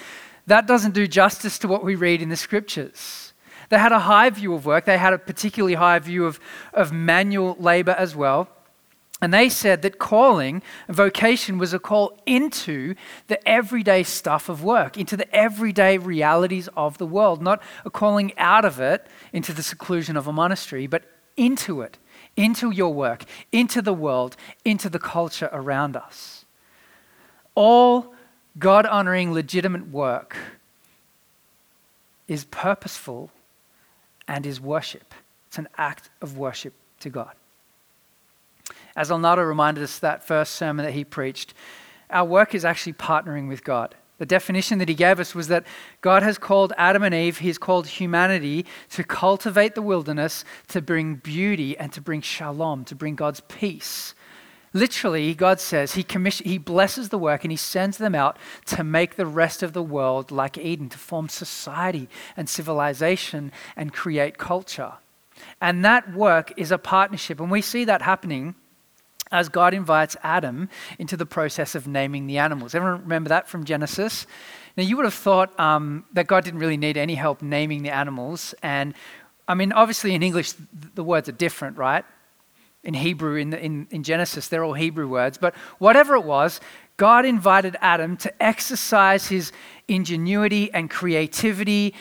that 0.48 0.68
doesn't 0.68 0.94
do 0.94 1.08
justice 1.08 1.60
to 1.60 1.68
what 1.68 1.84
we 1.84 1.96
read 1.96 2.22
in 2.22 2.30
the 2.30 2.36
scriptures. 2.36 3.34
They 3.70 3.78
had 3.78 3.92
a 3.92 4.00
high 4.00 4.30
view 4.30 4.54
of 4.54 4.66
work, 4.66 4.86
they 4.86 4.98
had 4.98 5.14
a 5.14 5.18
particularly 5.18 5.75
high 5.75 6.00
view 6.00 6.25
of, 6.25 6.40
of 6.74 6.92
manual 6.92 7.56
labor 7.60 7.96
as 7.98 8.16
well. 8.16 8.50
And 9.25 9.34
they 9.34 9.50
said 9.50 9.82
that 9.82 9.98
calling, 9.98 10.62
vocation, 10.88 11.58
was 11.58 11.74
a 11.74 11.79
call 11.79 12.15
into 12.27 12.94
the 13.25 13.50
everyday 13.50 14.03
stuff 14.03 14.50
of 14.50 14.63
work, 14.63 15.00
into 15.00 15.17
the 15.17 15.36
everyday 15.36 15.98
realities 15.98 16.70
of 16.77 17.00
the 17.00 17.08
world, 17.08 17.41
not 17.41 17.60
a 17.84 17.89
calling 17.89 18.38
out 18.38 18.65
of 18.65 18.79
it 18.79 19.08
into 19.34 19.51
the 19.51 19.63
seclusion 19.63 20.15
of 20.15 20.27
a 20.27 20.32
monastery, 20.32 20.86
but 20.86 21.05
into 21.36 21.82
it, 21.82 21.98
into 22.38 22.70
your 22.70 22.94
work, 22.94 23.24
into 23.51 23.82
the 23.82 23.96
world, 23.96 24.38
into 24.63 24.89
the 24.91 25.00
culture 25.00 25.50
around 25.51 25.98
us. 25.98 26.46
All 27.55 28.13
God 28.60 28.86
honoring, 28.86 29.34
legitimate 29.34 29.88
work 29.88 30.38
is 32.27 32.46
purposeful 32.46 33.32
and 34.27 34.46
is 34.46 34.62
worship. 34.62 35.15
It's 35.48 35.58
an 35.58 35.67
act 35.79 36.12
of 36.22 36.38
worship 36.38 36.75
to 37.00 37.10
God. 37.10 37.32
As 38.96 39.10
Alnado 39.10 39.48
reminded 39.48 39.84
us 39.84 40.00
that 40.00 40.24
first 40.24 40.54
sermon 40.54 40.86
that 40.86 40.94
he 40.94 41.04
preached, 41.04 41.54
our 42.10 42.25
work 42.25 42.56
is 42.56 42.66
actually 42.66 42.94
partnering 42.94 43.48
with 43.48 43.64
God. 43.64 43.96
The 44.18 44.25
definition 44.25 44.80
that 44.80 44.88
he 44.88 44.96
gave 44.96 45.20
us 45.20 45.36
was 45.36 45.50
that 45.50 45.66
God 46.00 46.24
has 46.24 46.38
called 46.38 46.72
Adam 46.78 47.04
and 47.04 47.14
Eve, 47.14 47.40
he's 47.40 47.58
called 47.58 47.88
humanity 47.88 48.66
to 48.92 49.04
cultivate 49.04 49.75
the 49.75 49.82
wilderness, 49.82 50.46
to 50.70 50.82
bring 50.82 51.16
beauty 51.16 51.78
and 51.78 51.92
to 51.92 52.00
bring 52.00 52.22
shalom, 52.22 52.86
to 52.86 52.96
bring 52.96 53.16
God's 53.16 53.42
peace 53.42 54.16
Literally, 54.75 55.34
God 55.34 55.62
says 55.62 55.94
he, 55.94 56.04
commission, 56.04 56.46
he 56.46 56.58
blesses 56.58 57.08
the 57.08 57.18
work 57.18 57.46
and 57.46 57.52
he 57.52 57.56
sends 57.56 57.98
them 57.98 58.14
out 58.14 58.38
to 58.66 58.84
make 58.84 59.16
the 59.16 59.25
rest 59.25 59.64
of 59.64 59.72
the 59.72 59.82
world 59.82 60.32
like 60.32 60.58
Eden, 60.58 60.90
to 60.90 60.98
form 60.98 61.30
society 61.30 62.10
and 62.36 62.50
civilization 62.50 63.54
and 63.78 63.94
create 63.94 64.38
culture. 64.38 64.92
And 65.62 65.86
that 65.86 66.14
work 66.14 66.52
is 66.58 66.74
a 66.74 66.78
partnership. 66.78 67.40
And 67.40 67.50
we 67.50 67.62
see 67.62 67.86
that 67.86 68.02
happening 68.02 68.56
as 69.32 69.50
God 69.50 69.74
invites 69.74 70.15
Adam 70.24 70.70
into 71.00 71.17
the 71.17 71.25
process 71.25 71.75
of 71.75 71.88
naming 71.88 72.27
the 72.27 72.38
animals. 72.38 72.75
Everyone 72.75 73.01
remember 73.01 73.29
that 73.29 73.48
from 73.48 73.63
Genesis? 73.63 74.27
Now, 74.77 74.84
you 74.84 74.98
would 74.98 75.05
have 75.05 75.13
thought 75.13 75.58
um, 75.60 76.05
that 76.13 76.27
God 76.27 76.44
didn't 76.44 76.60
really 76.60 76.77
need 76.77 76.98
any 76.98 77.15
help 77.15 77.41
naming 77.41 77.84
the 77.84 77.89
animals. 77.89 78.53
And 78.62 78.94
I 79.48 79.55
mean, 79.55 79.72
obviously, 79.72 80.13
in 80.13 80.24
English, 80.24 80.53
the 80.96 81.03
words 81.03 81.29
are 81.29 81.34
different, 81.34 81.77
right? 81.77 82.05
in 82.86 82.94
Hebrew, 82.94 83.36
in, 83.36 83.50
the, 83.50 83.60
in, 83.62 83.88
in 83.89 84.03
Genesis. 84.03 84.48
They're 84.48 84.63
all 84.63 84.74
Hebrew 84.74 85.08
words. 85.08 85.38
But 85.38 85.55
whatever 85.79 86.15
it 86.15 86.24
was, 86.24 86.62
God 86.98 87.25
invited 87.25 87.75
Adam 87.82 88.15
to 88.17 88.44
exercise 88.44 89.27
his 89.27 89.51
ingenuity 89.88 90.72
and 90.72 90.89
creativity 90.89 91.94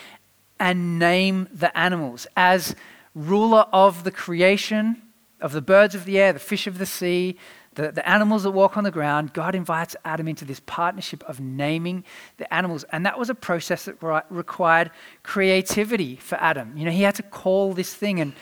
and 0.60 0.98
name 0.98 1.48
the 1.52 1.76
animals 1.76 2.26
as 2.36 2.76
ruler 3.14 3.66
of 3.72 4.04
the 4.04 4.10
creation, 4.10 5.02
of 5.40 5.52
the 5.52 5.62
birds 5.62 5.94
of 5.94 6.04
the 6.04 6.18
air, 6.18 6.32
the 6.32 6.38
fish 6.38 6.66
of 6.66 6.78
the 6.78 6.86
sea, 6.86 7.36
the, 7.74 7.90
the 7.90 8.08
animals 8.08 8.44
that 8.44 8.52
walk 8.52 8.76
on 8.76 8.84
the 8.84 8.90
ground. 8.90 9.32
God 9.32 9.54
invites 9.54 9.96
Adam 10.04 10.28
into 10.28 10.44
this 10.44 10.60
partnership 10.64 11.22
of 11.24 11.40
naming 11.40 12.04
the 12.36 12.52
animals. 12.52 12.84
And 12.92 13.04
that 13.04 13.18
was 13.18 13.30
a 13.30 13.34
process 13.34 13.84
that 13.84 14.24
required 14.30 14.90
creativity 15.22 16.16
for 16.16 16.36
Adam. 16.36 16.76
You 16.76 16.84
know, 16.84 16.90
he 16.90 17.02
had 17.02 17.16
to 17.16 17.22
call 17.22 17.72
this 17.72 17.92
thing 17.92 18.20
an 18.20 18.34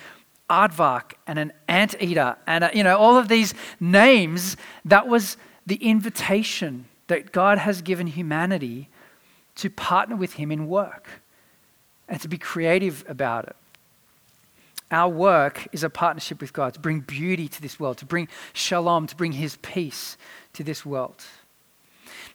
aardvark 0.51 1.13
and 1.27 1.39
an 1.39 1.53
anteater 1.69 2.37
and, 2.47 2.65
a, 2.65 2.71
you 2.75 2.83
know, 2.83 2.97
all 2.97 3.17
of 3.17 3.29
these 3.29 3.55
names, 3.81 4.57
that 4.85 5.09
was 5.09 5.37
the 5.67 5.77
invitation 5.77 6.87
that 7.07 7.33
God 7.33 7.59
has 7.59 7.83
given 7.83 8.07
humanity 8.07 8.89
to 9.57 9.71
partner 9.71 10.17
with 10.17 10.35
Him 10.35 10.51
in 10.53 10.67
work 10.67 11.09
and 12.09 12.21
to 12.21 12.29
be 12.29 12.39
creative 12.39 13.05
about 13.09 13.47
it. 13.47 13.57
Our 14.93 15.09
work 15.09 15.67
is 15.73 15.83
a 15.83 15.91
partnership 15.91 16.41
with 16.41 16.53
God 16.53 16.75
to 16.75 16.81
bring 16.81 17.01
beauty 17.01 17.49
to 17.49 17.63
this 17.63 17.81
world, 17.81 17.97
to 17.99 18.05
bring 18.05 18.29
shalom, 18.53 19.07
to 19.07 19.17
bring 19.17 19.33
His 19.33 19.57
peace 19.63 20.19
to 20.53 20.63
this 20.63 20.85
world. 20.85 21.25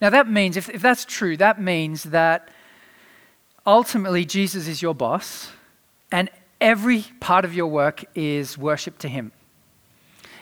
Now, 0.01 0.09
that 0.09 0.27
means, 0.27 0.57
if, 0.57 0.67
if 0.69 0.81
that's 0.81 1.05
true, 1.05 1.37
that 1.37 1.61
means 1.61 2.03
that 2.03 2.49
ultimately 3.65 4.25
Jesus 4.25 4.67
is 4.67 4.81
your 4.81 4.95
boss 4.95 5.51
and 6.11 6.29
every 6.59 7.05
part 7.19 7.45
of 7.45 7.53
your 7.53 7.67
work 7.67 8.03
is 8.15 8.57
worship 8.57 8.97
to 8.99 9.07
Him. 9.07 9.31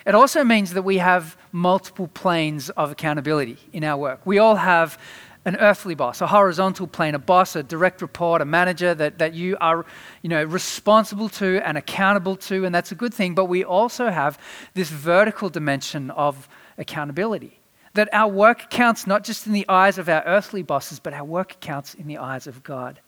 It 0.06 0.16
also 0.16 0.44
means 0.44 0.74
that 0.74 0.84
we 0.84 1.00
have 1.00 1.36
multiple 1.52 2.08
planes 2.08 2.70
of 2.72 2.92
accountability 2.92 3.58
in 3.74 3.84
our 3.84 3.98
work. 3.98 4.22
We 4.26 4.38
all 4.38 4.56
have 4.56 4.98
an 5.46 5.56
earthly 5.58 5.94
boss, 5.94 6.22
a 6.22 6.28
horizontal 6.28 6.88
plane, 6.88 7.14
a 7.14 7.20
boss, 7.20 7.56
a 7.56 7.62
direct 7.62 8.02
report, 8.02 8.42
a 8.42 8.46
manager 8.46 8.96
that, 8.96 9.20
that 9.20 9.36
you 9.36 9.56
are 9.62 9.86
you 10.24 10.30
know, 10.30 10.44
responsible 10.44 11.30
to 11.30 11.62
and 11.66 11.78
accountable 11.78 12.36
to, 12.36 12.66
and 12.66 12.74
that's 12.74 12.92
a 12.92 12.96
good 12.96 13.14
thing. 13.14 13.36
But 13.36 13.46
we 13.46 13.64
also 13.64 14.10
have 14.10 14.40
this 14.74 14.90
vertical 14.90 15.50
dimension 15.50 16.10
of 16.12 16.50
accountability. 16.80 17.60
That 17.94 18.10
our 18.12 18.28
work 18.30 18.70
counts 18.72 19.08
not 19.08 19.24
just 19.24 19.46
in 19.46 19.54
the 19.54 19.66
eyes 19.70 19.98
of 19.98 20.10
our 20.10 20.24
earthly 20.26 20.64
bosses, 20.64 21.00
but 21.00 21.14
our 21.14 21.24
work 21.24 21.60
counts 21.62 21.94
in 21.94 22.08
the 22.08 22.18
eyes 22.18 22.48
of 22.48 22.64
God. 22.64 23.00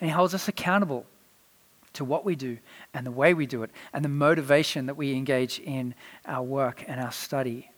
And 0.00 0.08
He 0.08 0.14
holds 0.14 0.32
us 0.32 0.48
accountable 0.48 1.06
to 1.94 2.04
what 2.04 2.24
we 2.24 2.36
do 2.36 2.58
and 2.92 3.04
the 3.06 3.10
way 3.10 3.34
we 3.34 3.46
do 3.46 3.62
it 3.64 3.70
and 3.92 4.04
the 4.04 4.08
motivation 4.08 4.86
that 4.86 4.96
we 4.96 5.12
engage 5.12 5.58
in 5.58 5.94
our 6.26 6.42
work 6.42 6.84
and 6.86 7.00
our 7.00 7.12
study. 7.12 7.70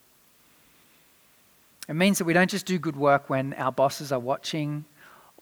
It 1.88 1.94
means 1.94 2.18
that 2.18 2.24
we 2.24 2.32
don't 2.32 2.50
just 2.50 2.66
do 2.66 2.78
good 2.78 2.96
work 2.96 3.30
when 3.30 3.54
our 3.54 3.70
bosses 3.70 4.10
are 4.10 4.18
watching 4.18 4.84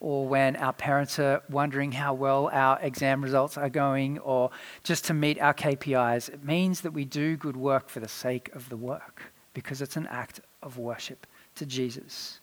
or 0.00 0.26
when 0.26 0.56
our 0.56 0.74
parents 0.74 1.18
are 1.18 1.42
wondering 1.48 1.92
how 1.92 2.12
well 2.12 2.50
our 2.52 2.78
exam 2.80 3.22
results 3.22 3.56
are 3.56 3.70
going 3.70 4.18
or 4.18 4.50
just 4.82 5.06
to 5.06 5.14
meet 5.14 5.40
our 5.40 5.54
KPIs. 5.54 6.28
It 6.28 6.44
means 6.44 6.82
that 6.82 6.90
we 6.90 7.06
do 7.06 7.36
good 7.38 7.56
work 7.56 7.88
for 7.88 8.00
the 8.00 8.08
sake 8.08 8.54
of 8.54 8.68
the 8.68 8.76
work 8.76 9.32
because 9.54 9.80
it's 9.80 9.96
an 9.96 10.06
act 10.08 10.40
of 10.62 10.76
worship 10.76 11.26
to 11.54 11.64
Jesus. 11.64 12.40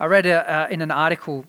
I 0.00 0.06
read 0.06 0.26
a, 0.26 0.50
uh, 0.52 0.66
in 0.68 0.82
an 0.82 0.90
article 0.90 1.44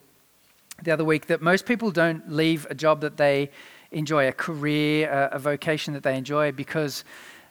the 0.83 0.91
other 0.91 1.05
week 1.05 1.25
that 1.27 1.41
most 1.41 1.65
people 1.65 1.89
don't 1.89 2.31
leave 2.31 2.67
a 2.69 2.75
job 2.75 3.01
that 3.01 3.17
they 3.17 3.49
enjoy, 3.91 4.27
a 4.27 4.31
career, 4.31 5.09
a, 5.09 5.37
a 5.37 5.39
vocation 5.39 5.93
that 5.93 6.03
they 6.03 6.17
enjoy, 6.17 6.51
because 6.51 7.03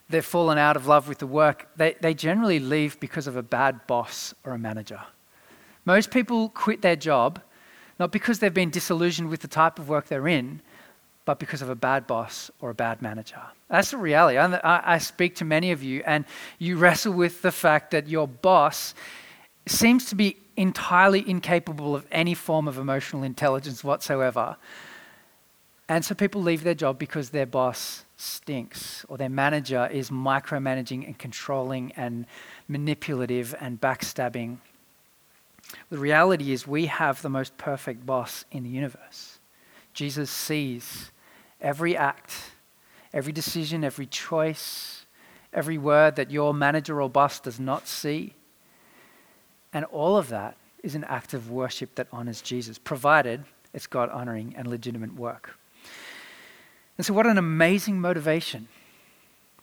they've 0.09 0.25
fallen 0.25 0.57
out 0.57 0.75
of 0.75 0.87
love 0.87 1.07
with 1.07 1.19
the 1.19 1.27
work. 1.27 1.67
They, 1.75 1.95
they 1.99 2.13
generally 2.13 2.59
leave 2.59 2.99
because 2.99 3.27
of 3.27 3.35
a 3.35 3.43
bad 3.43 3.85
boss 3.87 4.33
or 4.43 4.53
a 4.53 4.59
manager. 4.59 5.01
Most 5.85 6.11
people 6.11 6.49
quit 6.49 6.81
their 6.81 6.95
job 6.95 7.41
not 7.99 8.11
because 8.11 8.39
they've 8.39 8.53
been 8.53 8.69
disillusioned 8.69 9.29
with 9.29 9.41
the 9.41 9.47
type 9.47 9.79
of 9.79 9.87
work 9.87 10.07
they're 10.07 10.27
in, 10.27 10.61
but 11.23 11.39
because 11.39 11.61
of 11.61 11.69
a 11.69 11.75
bad 11.75 12.05
boss 12.05 12.51
or 12.59 12.69
a 12.69 12.73
bad 12.73 13.01
manager. 13.01 13.41
That's 13.69 13.91
the 13.91 13.97
reality. 13.97 14.37
I, 14.37 14.95
I 14.95 14.97
speak 14.97 15.35
to 15.35 15.45
many 15.45 15.71
of 15.71 15.81
you, 15.81 16.03
and 16.05 16.25
you 16.59 16.77
wrestle 16.77 17.13
with 17.13 17.41
the 17.41 17.51
fact 17.51 17.91
that 17.91 18.07
your 18.07 18.27
boss 18.27 18.93
seems 19.65 20.05
to 20.07 20.15
be 20.15 20.37
entirely 20.57 21.27
incapable 21.27 21.95
of 21.95 22.05
any 22.11 22.33
form 22.33 22.67
of 22.67 22.77
emotional 22.77 23.23
intelligence 23.23 23.83
whatsoever. 23.83 24.57
And 25.89 26.03
so 26.03 26.15
people 26.15 26.41
leave 26.41 26.63
their 26.63 26.75
job 26.75 26.99
because 26.99 27.29
their 27.29 27.45
boss 27.45 28.04
stinks 28.17 29.05
or 29.09 29.17
their 29.17 29.29
manager 29.29 29.87
is 29.91 30.09
micromanaging 30.09 31.05
and 31.05 31.17
controlling 31.17 31.91
and 31.93 32.25
manipulative 32.67 33.55
and 33.59 33.79
backstabbing. 33.79 34.57
The 35.89 35.97
reality 35.97 36.51
is, 36.51 36.67
we 36.67 36.85
have 36.85 37.21
the 37.21 37.29
most 37.29 37.57
perfect 37.57 38.05
boss 38.05 38.45
in 38.51 38.63
the 38.63 38.69
universe. 38.69 39.39
Jesus 39.93 40.29
sees 40.29 41.11
every 41.59 41.97
act, 41.97 42.51
every 43.13 43.33
decision, 43.33 43.83
every 43.83 44.05
choice, 44.05 45.05
every 45.53 45.77
word 45.77 46.15
that 46.17 46.31
your 46.31 46.53
manager 46.53 47.01
or 47.01 47.09
boss 47.09 47.39
does 47.39 47.59
not 47.59 47.87
see. 47.87 48.33
And 49.73 49.85
all 49.85 50.17
of 50.17 50.29
that 50.29 50.55
is 50.83 50.95
an 50.95 51.03
act 51.05 51.33
of 51.33 51.49
worship 51.49 51.95
that 51.95 52.07
honors 52.11 52.41
Jesus, 52.41 52.77
provided 52.77 53.43
it's 53.73 53.87
God 53.87 54.09
honoring 54.09 54.53
and 54.55 54.67
legitimate 54.67 55.15
work. 55.15 55.57
And 56.97 57.05
so, 57.05 57.13
what 57.13 57.27
an 57.27 57.37
amazing 57.37 57.99
motivation 57.99 58.67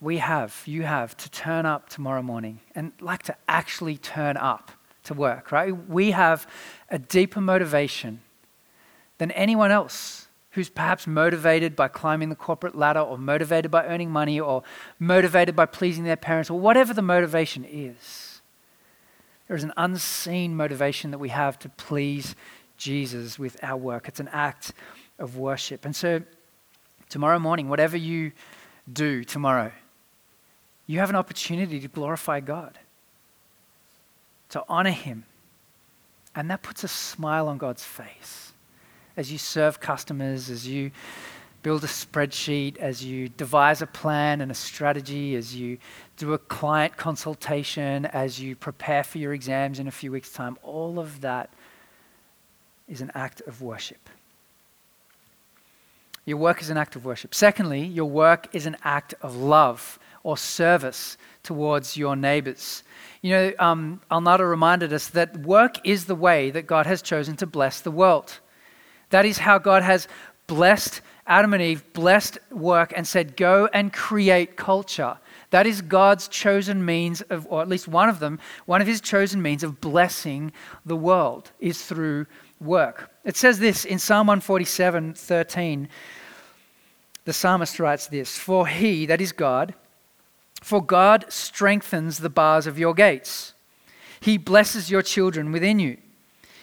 we 0.00 0.18
have, 0.18 0.62
you 0.66 0.82
have, 0.82 1.16
to 1.16 1.30
turn 1.30 1.64
up 1.64 1.88
tomorrow 1.88 2.22
morning 2.22 2.60
and 2.74 2.92
like 3.00 3.22
to 3.24 3.36
actually 3.48 3.96
turn 3.96 4.36
up 4.36 4.72
to 5.04 5.14
work, 5.14 5.52
right? 5.52 5.88
We 5.88 6.10
have 6.10 6.46
a 6.90 6.98
deeper 6.98 7.40
motivation 7.40 8.20
than 9.18 9.30
anyone 9.30 9.70
else 9.70 10.28
who's 10.50 10.68
perhaps 10.68 11.06
motivated 11.06 11.74
by 11.74 11.88
climbing 11.88 12.28
the 12.28 12.36
corporate 12.36 12.74
ladder 12.74 13.00
or 13.00 13.16
motivated 13.16 13.70
by 13.70 13.86
earning 13.86 14.10
money 14.10 14.38
or 14.38 14.62
motivated 14.98 15.56
by 15.56 15.64
pleasing 15.64 16.04
their 16.04 16.16
parents 16.16 16.50
or 16.50 16.60
whatever 16.60 16.92
the 16.92 17.02
motivation 17.02 17.64
is. 17.64 18.42
There 19.48 19.56
is 19.56 19.64
an 19.64 19.72
unseen 19.76 20.54
motivation 20.54 21.10
that 21.10 21.18
we 21.18 21.30
have 21.30 21.58
to 21.60 21.68
please 21.70 22.34
Jesus 22.76 23.38
with 23.38 23.56
our 23.62 23.76
work. 23.76 24.08
It's 24.08 24.20
an 24.20 24.28
act 24.32 24.72
of 25.18 25.38
worship. 25.38 25.84
And 25.84 25.96
so, 25.96 26.22
tomorrow 27.12 27.38
morning, 27.38 27.68
whatever 27.68 27.94
you 27.94 28.32
do 28.90 29.22
tomorrow, 29.22 29.70
you 30.86 30.98
have 30.98 31.10
an 31.10 31.16
opportunity 31.16 31.78
to 31.78 31.86
glorify 31.86 32.40
God, 32.40 32.78
to 34.48 34.64
honor 34.66 34.92
Him. 34.92 35.24
And 36.34 36.50
that 36.50 36.62
puts 36.62 36.84
a 36.84 36.88
smile 36.88 37.48
on 37.48 37.58
God's 37.58 37.84
face 37.84 38.52
as 39.14 39.30
you 39.30 39.36
serve 39.36 39.78
customers, 39.78 40.48
as 40.48 40.66
you 40.66 40.90
build 41.62 41.84
a 41.84 41.86
spreadsheet, 41.86 42.78
as 42.78 43.04
you 43.04 43.28
devise 43.28 43.82
a 43.82 43.86
plan 43.86 44.40
and 44.40 44.50
a 44.50 44.54
strategy, 44.54 45.36
as 45.36 45.54
you 45.54 45.76
do 46.16 46.32
a 46.32 46.38
client 46.38 46.96
consultation, 46.96 48.06
as 48.06 48.40
you 48.40 48.56
prepare 48.56 49.04
for 49.04 49.18
your 49.18 49.34
exams 49.34 49.78
in 49.78 49.86
a 49.86 49.90
few 49.90 50.10
weeks' 50.10 50.32
time, 50.32 50.56
all 50.62 50.98
of 50.98 51.20
that 51.20 51.50
is 52.88 53.02
an 53.02 53.12
act 53.14 53.42
of 53.42 53.60
worship. 53.60 54.08
Your 56.24 56.36
work 56.36 56.62
is 56.62 56.70
an 56.70 56.76
act 56.76 56.96
of 56.96 57.04
worship. 57.04 57.34
Secondly, 57.34 57.82
your 57.82 58.08
work 58.08 58.48
is 58.52 58.66
an 58.66 58.76
act 58.84 59.14
of 59.22 59.36
love 59.36 59.98
or 60.22 60.36
service 60.36 61.16
towards 61.42 61.96
your 61.96 62.14
neighbors. 62.14 62.84
You 63.22 63.30
know, 63.30 63.52
um, 63.58 64.00
Alnada 64.10 64.48
reminded 64.48 64.92
us 64.92 65.08
that 65.08 65.36
work 65.38 65.84
is 65.84 66.04
the 66.04 66.14
way 66.14 66.50
that 66.50 66.66
God 66.66 66.86
has 66.86 67.02
chosen 67.02 67.36
to 67.36 67.46
bless 67.46 67.80
the 67.80 67.90
world. 67.90 68.38
That 69.10 69.26
is 69.26 69.38
how 69.38 69.58
God 69.58 69.82
has 69.82 70.06
blessed 70.46 71.00
Adam 71.26 71.54
and 71.54 71.62
Eve, 71.62 71.84
blessed 71.92 72.38
work, 72.50 72.92
and 72.96 73.06
said, 73.06 73.36
Go 73.36 73.68
and 73.72 73.92
create 73.92 74.56
culture. 74.56 75.18
That 75.50 75.66
is 75.66 75.82
God's 75.82 76.28
chosen 76.28 76.84
means 76.84 77.20
of, 77.22 77.46
or 77.48 77.62
at 77.62 77.68
least 77.68 77.86
one 77.86 78.08
of 78.08 78.18
them, 78.18 78.40
one 78.66 78.80
of 78.80 78.86
his 78.86 79.00
chosen 79.00 79.42
means 79.42 79.62
of 79.62 79.80
blessing 79.80 80.52
the 80.84 80.96
world 80.96 81.50
is 81.60 81.84
through 81.84 82.26
work. 82.62 83.10
It 83.24 83.36
says 83.36 83.58
this 83.58 83.84
in 83.84 83.98
Psalm 83.98 84.26
147 84.26 85.14
13. 85.14 85.88
The 87.24 87.32
psalmist 87.32 87.78
writes 87.78 88.06
this 88.06 88.38
For 88.38 88.66
he, 88.66 89.06
that 89.06 89.20
is 89.20 89.32
God, 89.32 89.74
for 90.60 90.84
God 90.84 91.26
strengthens 91.28 92.18
the 92.18 92.30
bars 92.30 92.66
of 92.66 92.78
your 92.78 92.94
gates. 92.94 93.54
He 94.20 94.38
blesses 94.38 94.90
your 94.90 95.02
children 95.02 95.50
within 95.50 95.78
you. 95.78 95.98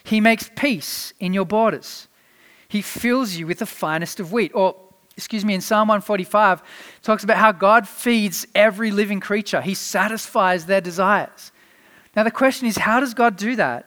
He 0.04 0.22
makes 0.22 0.50
peace 0.56 1.14
in 1.20 1.34
your 1.34 1.46
borders. 1.46 2.08
He 2.68 2.82
fills 2.82 3.36
you 3.36 3.48
with 3.48 3.60
the 3.60 3.66
finest 3.66 4.20
of 4.20 4.32
wheat. 4.32 4.52
Or, 4.54 4.76
excuse 5.18 5.44
me, 5.44 5.54
in 5.54 5.62
Psalm 5.62 5.90
145, 5.90 6.62
talks 7.02 7.24
about 7.24 7.38
how 7.38 7.52
God 7.52 7.88
feeds 7.88 8.48
every 8.56 8.92
living 8.92 9.20
creature, 9.20 9.62
He 9.62 9.74
satisfies 9.74 10.66
their 10.66 10.82
desires. 10.82 11.52
Now, 12.16 12.24
the 12.24 12.32
question 12.32 12.68
is, 12.68 12.78
how 12.78 13.00
does 13.00 13.14
God 13.14 13.36
do 13.36 13.56
that? 13.58 13.86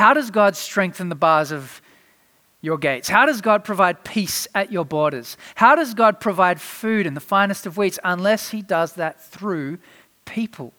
How 0.00 0.14
does 0.14 0.30
God 0.30 0.56
strengthen 0.56 1.10
the 1.10 1.14
bars 1.14 1.52
of 1.52 1.82
your 2.62 2.78
gates? 2.78 3.06
How 3.06 3.26
does 3.26 3.42
God 3.42 3.64
provide 3.64 4.02
peace 4.02 4.48
at 4.54 4.72
your 4.72 4.86
borders? 4.86 5.36
How 5.56 5.74
does 5.74 5.92
God 5.92 6.20
provide 6.20 6.58
food 6.58 7.06
and 7.06 7.14
the 7.14 7.20
finest 7.20 7.66
of 7.66 7.76
wheats 7.76 7.98
unless 8.02 8.48
He 8.48 8.62
does 8.62 8.94
that 8.94 9.22
through 9.22 9.78
people? 10.24 10.72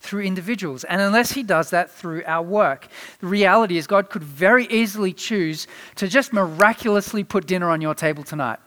through 0.00 0.22
individuals. 0.22 0.84
And 0.84 1.00
unless 1.00 1.32
He 1.32 1.42
does 1.42 1.70
that 1.70 1.90
through 1.90 2.24
our 2.26 2.42
work, 2.42 2.88
the 3.20 3.26
reality 3.26 3.78
is 3.78 3.86
God 3.86 4.10
could 4.10 4.22
very 4.22 4.66
easily 4.66 5.14
choose 5.14 5.66
to 5.94 6.08
just 6.08 6.30
miraculously 6.30 7.24
put 7.24 7.46
dinner 7.46 7.70
on 7.70 7.80
your 7.80 7.94
table 7.94 8.22
tonight. 8.22 8.58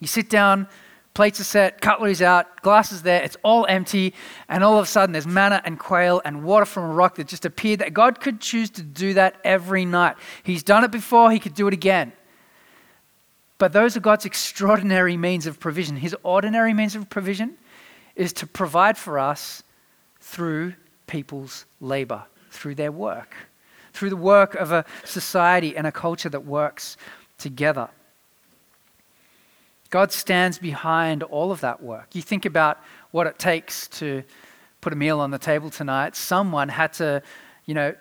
You 0.00 0.06
sit 0.06 0.30
down, 0.30 0.66
plates 1.14 1.40
are 1.40 1.44
set, 1.44 1.80
cutlery's 1.80 2.20
out, 2.20 2.60
glasses 2.62 3.02
there, 3.02 3.22
it's 3.22 3.36
all 3.44 3.64
empty, 3.68 4.12
and 4.48 4.64
all 4.64 4.76
of 4.76 4.84
a 4.84 4.86
sudden 4.86 5.12
there's 5.12 5.26
manna 5.26 5.62
and 5.64 5.78
quail 5.78 6.20
and 6.24 6.42
water 6.42 6.64
from 6.64 6.90
a 6.90 6.92
rock 6.92 7.14
that 7.16 7.28
just 7.28 7.44
appeared. 7.44 7.80
That 7.80 7.94
God 7.94 8.20
could 8.20 8.40
choose 8.40 8.68
to 8.70 8.82
do 8.82 9.14
that 9.14 9.36
every 9.44 9.84
night. 9.84 10.16
He's 10.42 10.64
done 10.64 10.82
it 10.82 10.90
before, 10.90 11.30
He 11.30 11.38
could 11.38 11.54
do 11.54 11.68
it 11.68 11.72
again. 11.72 12.12
But 13.58 13.72
those 13.72 13.96
are 13.96 14.00
God's 14.00 14.24
extraordinary 14.24 15.16
means 15.16 15.46
of 15.46 15.60
provision. 15.60 15.96
His 15.96 16.16
ordinary 16.24 16.74
means 16.74 16.96
of 16.96 17.08
provision 17.08 17.56
is 18.16 18.32
to 18.34 18.46
provide 18.46 18.98
for 18.98 19.18
us 19.18 19.62
through 20.20 20.74
people's 21.06 21.64
labor, 21.80 22.24
through 22.50 22.74
their 22.74 22.90
work, 22.90 23.34
through 23.92 24.10
the 24.10 24.16
work 24.16 24.56
of 24.56 24.72
a 24.72 24.84
society 25.04 25.76
and 25.76 25.86
a 25.86 25.92
culture 25.92 26.28
that 26.28 26.44
works 26.44 26.96
together. 27.38 27.88
God 29.94 30.10
stands 30.10 30.58
behind 30.58 31.22
all 31.22 31.52
of 31.52 31.60
that 31.60 31.80
work. 31.80 32.16
You 32.16 32.22
think 32.22 32.46
about 32.46 32.80
what 33.12 33.28
it 33.28 33.38
takes 33.38 33.86
to 34.00 34.24
put 34.80 34.92
a 34.92 34.96
meal 34.96 35.20
on 35.20 35.30
the 35.30 35.38
table 35.38 35.70
tonight. 35.70 36.16
Someone 36.16 36.68
had 36.68 36.92
to, 36.94 37.22
you 37.64 37.74
know, 37.74 37.94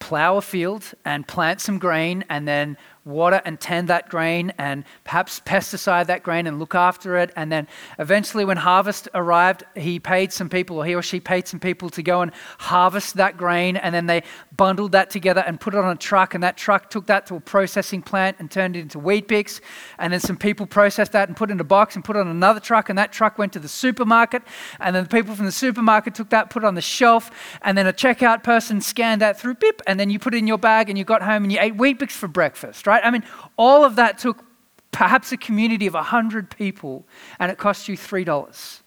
plow 0.00 0.38
a 0.38 0.42
field 0.42 0.92
and 1.04 1.24
plant 1.24 1.60
some 1.60 1.78
grain 1.78 2.24
and 2.28 2.48
then 2.48 2.76
water 3.06 3.40
and 3.44 3.58
tend 3.60 3.88
that 3.88 4.08
grain 4.08 4.52
and 4.58 4.84
perhaps 5.04 5.40
pesticide 5.40 6.06
that 6.06 6.22
grain 6.22 6.46
and 6.46 6.58
look 6.58 6.74
after 6.74 7.16
it. 7.16 7.32
And 7.36 7.50
then 7.50 7.68
eventually, 7.98 8.44
when 8.44 8.56
harvest 8.56 9.08
arrived, 9.14 9.64
he 9.76 9.98
paid 9.98 10.32
some 10.32 10.48
people, 10.48 10.78
or 10.78 10.84
he 10.84 10.94
or 10.94 11.02
she 11.02 11.20
paid 11.20 11.46
some 11.48 11.60
people 11.60 11.88
to 11.90 12.02
go 12.02 12.20
and 12.20 12.32
harvest 12.58 13.14
that 13.14 13.36
grain. 13.36 13.76
And 13.76 13.94
then 13.94 14.06
they 14.06 14.24
bundled 14.56 14.92
that 14.92 15.08
together 15.08 15.42
and 15.46 15.60
put 15.60 15.74
it 15.74 15.78
on 15.78 15.90
a 15.90 15.96
truck. 15.96 16.34
And 16.34 16.42
that 16.42 16.56
truck 16.56 16.90
took 16.90 17.06
that 17.06 17.26
to 17.26 17.36
a 17.36 17.40
processing 17.40 18.02
plant 18.02 18.36
and 18.40 18.50
turned 18.50 18.76
it 18.76 18.80
into 18.80 18.98
Weet-Bix. 18.98 19.60
And 19.98 20.12
then 20.12 20.20
some 20.20 20.36
people 20.36 20.66
processed 20.66 21.12
that 21.12 21.28
and 21.28 21.36
put 21.36 21.50
it 21.50 21.52
in 21.52 21.60
a 21.60 21.64
box 21.64 21.94
and 21.94 22.04
put 22.04 22.16
it 22.16 22.20
on 22.20 22.28
another 22.28 22.60
truck. 22.60 22.88
And 22.88 22.98
that 22.98 23.12
truck 23.12 23.38
went 23.38 23.52
to 23.52 23.60
the 23.60 23.68
supermarket. 23.68 24.42
And 24.80 24.96
then 24.96 25.04
the 25.04 25.08
people 25.08 25.34
from 25.34 25.46
the 25.46 25.52
supermarket 25.52 26.14
took 26.14 26.30
that, 26.30 26.50
put 26.50 26.64
it 26.64 26.66
on 26.66 26.74
the 26.74 26.82
shelf. 26.82 27.30
And 27.62 27.78
then 27.78 27.86
a 27.86 27.92
checkout 27.92 28.42
person 28.42 28.80
scanned 28.80 29.20
that 29.20 29.38
through, 29.38 29.54
beep. 29.54 29.80
And 29.86 30.00
then 30.00 30.10
you 30.10 30.18
put 30.18 30.34
it 30.34 30.38
in 30.38 30.48
your 30.48 30.58
bag 30.58 30.88
and 30.88 30.98
you 30.98 31.04
got 31.04 31.22
home 31.22 31.44
and 31.44 31.52
you 31.52 31.58
ate 31.60 31.76
Weet-Bix 31.76 32.10
for 32.10 32.26
breakfast, 32.26 32.86
right? 32.86 32.95
Right? 32.96 33.06
I 33.06 33.10
mean, 33.10 33.24
all 33.56 33.84
of 33.84 33.96
that 33.96 34.18
took 34.18 34.44
perhaps 34.90 35.32
a 35.32 35.36
community 35.36 35.86
of 35.86 35.94
100 35.94 36.50
people, 36.50 37.04
and 37.38 37.52
it 37.52 37.58
cost 37.58 37.88
you 37.88 37.96
$3. 37.96 38.80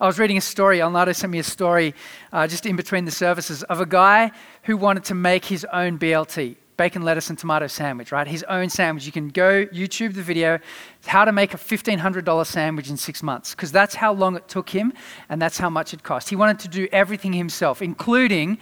I 0.00 0.06
was 0.06 0.18
reading 0.18 0.38
a 0.38 0.40
story, 0.40 0.78
Alnado 0.78 1.14
sent 1.14 1.30
me 1.30 1.38
a 1.38 1.44
story 1.44 1.94
uh, 2.32 2.46
just 2.46 2.64
in 2.64 2.74
between 2.76 3.04
the 3.04 3.10
services 3.10 3.62
of 3.64 3.80
a 3.80 3.86
guy 3.86 4.30
who 4.62 4.78
wanted 4.78 5.04
to 5.04 5.14
make 5.14 5.44
his 5.44 5.66
own 5.74 5.98
BLT, 5.98 6.56
bacon, 6.78 7.02
lettuce, 7.02 7.28
and 7.28 7.38
tomato 7.38 7.66
sandwich, 7.66 8.10
right? 8.10 8.26
His 8.26 8.42
own 8.44 8.70
sandwich. 8.70 9.04
You 9.04 9.12
can 9.12 9.28
go 9.28 9.66
YouTube 9.66 10.14
the 10.14 10.22
video, 10.22 10.58
how 11.04 11.26
to 11.26 11.32
make 11.32 11.52
a 11.52 11.58
$1,500 11.58 12.46
sandwich 12.46 12.88
in 12.88 12.96
six 12.96 13.22
months, 13.22 13.54
because 13.54 13.70
that's 13.70 13.94
how 13.94 14.14
long 14.14 14.36
it 14.36 14.48
took 14.48 14.70
him 14.70 14.94
and 15.28 15.42
that's 15.42 15.58
how 15.58 15.68
much 15.68 15.92
it 15.92 16.02
cost. 16.02 16.30
He 16.30 16.36
wanted 16.36 16.58
to 16.60 16.68
do 16.68 16.88
everything 16.92 17.34
himself, 17.34 17.82
including 17.82 18.56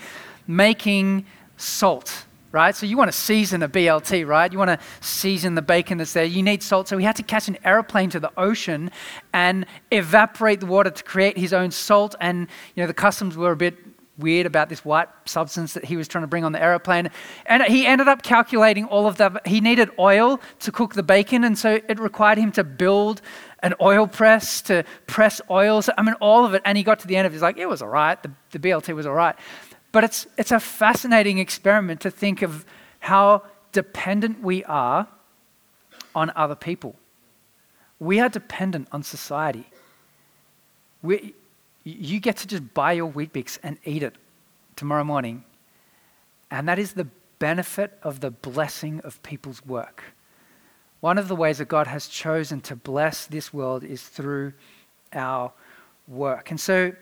making 0.49 1.25
salt 1.57 2.25
right? 2.53 2.75
So 2.75 2.87
you 2.87 2.97
want 2.97 3.13
to 3.13 3.17
season 3.19 3.63
a 3.63 3.69
BLT, 3.69 4.27
right? 4.27 4.51
You 4.51 4.59
want 4.59 4.71
to 4.71 4.87
season 5.01 5.55
the 5.55 5.63
bacon 5.63 5.99
that's 5.99 6.13
there. 6.13 6.25
You 6.25 6.43
need 6.43 6.63
salt. 6.63 6.89
So 6.89 6.99
he 6.99 7.05
had 7.05 7.17
to 7.17 7.23
catch 7.23 7.49
an 7.49 7.59
aeroplane 7.65 8.11
to 8.11 8.21
the 8.21 8.33
ocean 8.39 8.91
and 9.33 9.67
evaporate 9.91 10.61
the 10.61 10.67
water 10.67 10.91
to 10.91 11.05
create 11.05 11.37
his 11.37 11.53
own 11.53 11.71
salt. 11.71 12.15
And, 12.21 12.49
you 12.75 12.83
know, 12.83 12.87
the 12.87 12.95
customs 12.95 13.37
were 13.37 13.53
a 13.53 13.57
bit 13.57 13.77
weird 14.19 14.47
about 14.47 14.69
this 14.69 14.85
white 14.85 15.09
substance 15.25 15.75
that 15.75 15.85
he 15.85 15.97
was 15.97 16.09
trying 16.09 16.23
to 16.23 16.29
bring 16.29 16.45
on 16.45 16.53
the 16.53 16.61
aeroplane. 16.61 17.09
And 17.47 17.63
he 17.63 17.87
ended 17.87 18.09
up 18.09 18.23
calculating 18.23 18.85
all 18.87 19.07
of 19.07 19.17
that. 19.19 19.47
He 19.47 19.61
needed 19.61 19.91
oil 19.99 20.41
to 20.61 20.73
cook 20.73 20.95
the 20.95 21.03
bacon, 21.03 21.45
and 21.45 21.57
so 21.57 21.81
it 21.89 21.99
required 22.01 22.39
him 22.39 22.53
to 22.53 22.65
build 22.65 23.23
an 23.63 23.75
oil 23.81 24.07
press 24.07 24.61
to 24.63 24.85
press 25.07 25.41
oils. 25.51 25.89
I 25.97 26.03
mean, 26.03 26.15
all 26.21 26.45
of 26.45 26.55
it. 26.55 26.63
And 26.65 26.77
he 26.77 26.85
got 26.85 27.01
to 27.01 27.07
the 27.07 27.17
end 27.17 27.27
of 27.27 27.33
it, 27.33 27.37
he's 27.37 27.43
like, 27.43 27.59
it 27.59 27.69
was 27.69 27.83
all 27.83 27.89
right. 27.89 28.21
The, 28.23 28.31
the 28.51 28.59
BLT 28.59 28.95
was 28.95 29.07
all 29.07 29.15
right. 29.15 29.37
But 29.99 30.05
it's, 30.05 30.29
it's 30.37 30.53
a 30.53 30.61
fascinating 30.61 31.39
experiment 31.39 32.01
to 32.03 32.11
think 32.13 32.43
of 32.43 32.65
how 33.01 33.43
dependent 33.73 34.41
we 34.41 34.63
are 34.63 35.09
on 36.15 36.31
other 36.37 36.55
people. 36.55 36.95
We 37.99 38.21
are 38.21 38.29
dependent 38.29 38.87
on 38.93 39.03
society. 39.03 39.69
We, 41.03 41.35
you 41.83 42.21
get 42.21 42.37
to 42.37 42.47
just 42.47 42.75
buy 42.75 42.93
your 42.93 43.07
Weet-Bix 43.07 43.59
and 43.65 43.77
eat 43.85 44.05
it 44.05 44.15
tomorrow 44.77 45.03
morning. 45.03 45.43
And 46.49 46.69
that 46.69 46.79
is 46.79 46.93
the 46.93 47.09
benefit 47.41 47.99
of 48.05 48.21
the 48.21 48.31
blessing 48.31 49.01
of 49.01 49.21
people's 49.25 49.67
work. 49.67 50.05
One 51.01 51.19
of 51.19 51.27
the 51.27 51.35
ways 51.35 51.59
that 51.59 51.67
God 51.67 51.89
has 51.89 52.07
chosen 52.07 52.61
to 52.61 52.77
bless 52.77 53.27
this 53.27 53.53
world 53.53 53.83
is 53.83 54.05
through 54.05 54.53
our 55.13 55.51
work. 56.07 56.53
And 56.53 56.61
so, 56.61 56.93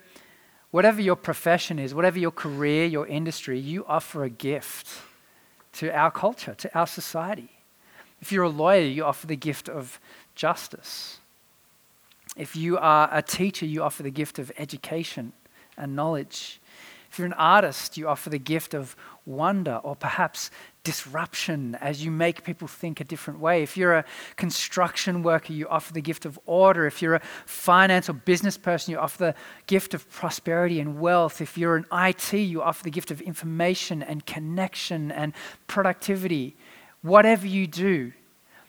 whatever 0.76 1.00
your 1.00 1.16
profession 1.16 1.78
is, 1.78 1.94
whatever 1.94 2.18
your 2.18 2.30
career, 2.30 2.84
your 2.84 3.06
industry, 3.06 3.58
you 3.58 3.82
offer 3.88 4.24
a 4.24 4.28
gift 4.28 4.86
to 5.72 5.90
our 5.90 6.10
culture, 6.10 6.54
to 6.54 6.78
our 6.78 6.86
society. 6.86 7.48
If 8.20 8.30
you're 8.30 8.44
a 8.44 8.50
lawyer, 8.50 8.84
you 8.84 9.02
offer 9.02 9.26
the 9.26 9.36
gift 9.36 9.70
of 9.70 9.98
justice. 10.34 11.16
If 12.36 12.54
you 12.54 12.76
are 12.76 13.08
a 13.10 13.22
teacher, 13.22 13.64
you 13.64 13.82
offer 13.82 14.02
the 14.02 14.10
gift 14.10 14.38
of 14.38 14.52
education 14.58 15.32
and 15.78 15.96
knowledge. 15.96 16.60
If 17.10 17.18
you're 17.18 17.24
an 17.24 17.32
artist, 17.32 17.96
you 17.96 18.06
offer 18.06 18.28
the 18.28 18.38
gift 18.38 18.74
of 18.74 18.94
wonder 19.24 19.76
or 19.76 19.96
perhaps 19.96 20.50
disruption 20.86 21.74
as 21.80 22.04
you 22.04 22.12
make 22.12 22.44
people 22.44 22.68
think 22.68 23.00
a 23.00 23.04
different 23.04 23.40
way. 23.40 23.60
If 23.60 23.76
you're 23.76 23.94
a 23.94 24.04
construction 24.36 25.24
worker, 25.24 25.52
you 25.52 25.66
offer 25.68 25.92
the 25.92 26.00
gift 26.00 26.24
of 26.24 26.38
order. 26.46 26.86
If 26.86 27.02
you're 27.02 27.16
a 27.16 27.22
finance 27.44 28.08
or 28.08 28.12
business 28.12 28.56
person, 28.56 28.92
you 28.92 28.98
offer 28.98 29.18
the 29.18 29.34
gift 29.66 29.94
of 29.94 30.08
prosperity 30.12 30.78
and 30.78 31.00
wealth. 31.00 31.40
If 31.40 31.58
you're 31.58 31.74
an 31.74 31.86
IT, 31.92 32.32
you 32.34 32.62
offer 32.62 32.84
the 32.84 32.92
gift 32.92 33.10
of 33.10 33.20
information 33.20 34.00
and 34.00 34.24
connection 34.26 35.10
and 35.10 35.32
productivity. 35.66 36.54
Whatever 37.02 37.48
you 37.48 37.66
do, 37.66 38.12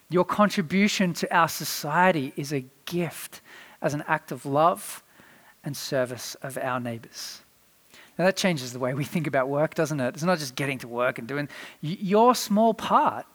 your 0.09 0.25
contribution 0.25 1.13
to 1.13 1.31
our 1.35 1.47
society 1.47 2.33
is 2.35 2.51
a 2.51 2.65
gift 2.85 3.41
as 3.79 3.93
an 3.93 4.03
act 4.07 4.31
of 4.31 4.43
love 4.43 5.03
and 5.63 5.77
service 5.77 6.33
of 6.41 6.57
our 6.57 6.79
neighbors. 6.79 7.41
Now 8.17 8.25
that 8.25 8.35
changes 8.35 8.73
the 8.73 8.79
way 8.79 8.93
we 8.93 9.03
think 9.03 9.27
about 9.27 9.47
work, 9.47 9.75
doesn't 9.75 9.99
it? 9.99 10.15
It's 10.15 10.23
not 10.23 10.39
just 10.39 10.55
getting 10.55 10.79
to 10.79 10.87
work 10.87 11.19
and 11.19 11.27
doing 11.27 11.49
your 11.81 12.33
small 12.33 12.73
part 12.73 13.25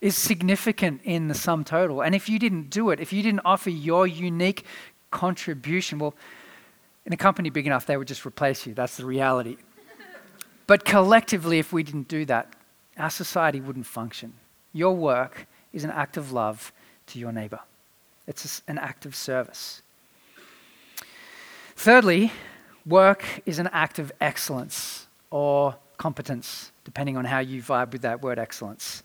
is 0.00 0.16
significant 0.16 1.00
in 1.04 1.28
the 1.28 1.34
sum 1.34 1.62
total. 1.62 2.02
And 2.02 2.14
if 2.14 2.28
you 2.28 2.38
didn't 2.38 2.70
do 2.70 2.90
it, 2.90 3.00
if 3.00 3.12
you 3.12 3.22
didn't 3.22 3.42
offer 3.44 3.70
your 3.70 4.06
unique 4.06 4.64
contribution, 5.10 5.98
well, 5.98 6.14
in 7.06 7.12
a 7.12 7.16
company 7.16 7.50
big 7.50 7.66
enough, 7.66 7.86
they 7.86 7.96
would 7.96 8.08
just 8.08 8.26
replace 8.26 8.66
you. 8.66 8.74
That's 8.74 8.96
the 8.96 9.04
reality. 9.04 9.58
but 10.66 10.84
collectively, 10.84 11.58
if 11.58 11.72
we 11.72 11.82
didn't 11.82 12.08
do 12.08 12.24
that, 12.24 12.52
our 12.98 13.10
society 13.10 13.60
wouldn't 13.60 13.86
function. 13.86 14.32
Your 14.72 14.94
work 14.94 15.46
is 15.72 15.84
an 15.84 15.90
act 15.90 16.16
of 16.16 16.32
love 16.32 16.72
to 17.08 17.18
your 17.18 17.32
neighbor, 17.32 17.60
it's 18.26 18.62
an 18.66 18.78
act 18.78 19.06
of 19.06 19.14
service. 19.14 19.82
Thirdly, 21.76 22.32
work 22.86 23.24
is 23.46 23.58
an 23.58 23.68
act 23.72 23.98
of 23.98 24.12
excellence 24.20 25.06
or 25.30 25.76
competence, 25.96 26.72
depending 26.84 27.16
on 27.16 27.24
how 27.24 27.38
you 27.38 27.62
vibe 27.62 27.92
with 27.92 28.02
that 28.02 28.22
word 28.22 28.38
excellence. 28.38 29.02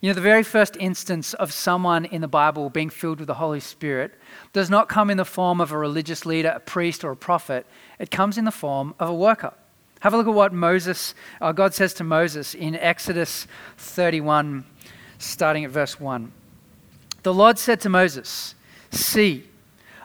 You 0.00 0.10
know, 0.10 0.14
the 0.14 0.20
very 0.20 0.42
first 0.42 0.76
instance 0.78 1.32
of 1.32 1.52
someone 1.52 2.04
in 2.04 2.20
the 2.20 2.28
Bible 2.28 2.68
being 2.68 2.90
filled 2.90 3.20
with 3.20 3.28
the 3.28 3.34
Holy 3.34 3.60
Spirit 3.60 4.12
does 4.52 4.68
not 4.68 4.88
come 4.88 5.08
in 5.08 5.16
the 5.16 5.24
form 5.24 5.60
of 5.60 5.72
a 5.72 5.78
religious 5.78 6.26
leader, 6.26 6.52
a 6.54 6.60
priest, 6.60 7.04
or 7.04 7.12
a 7.12 7.16
prophet. 7.16 7.64
It 7.98 8.10
comes 8.10 8.36
in 8.36 8.44
the 8.44 8.50
form 8.50 8.94
of 8.98 9.08
a 9.08 9.14
worker. 9.14 9.54
Have 10.00 10.12
a 10.12 10.18
look 10.18 10.26
at 10.26 10.34
what 10.34 10.52
Moses, 10.52 11.14
uh, 11.40 11.52
God 11.52 11.72
says 11.72 11.94
to 11.94 12.04
Moses 12.04 12.54
in 12.54 12.74
Exodus 12.74 13.46
31, 13.78 14.66
starting 15.18 15.64
at 15.64 15.70
verse 15.70 15.98
1. 15.98 16.30
The 17.22 17.32
Lord 17.32 17.58
said 17.58 17.80
to 17.80 17.88
Moses, 17.88 18.54
See, 18.90 19.48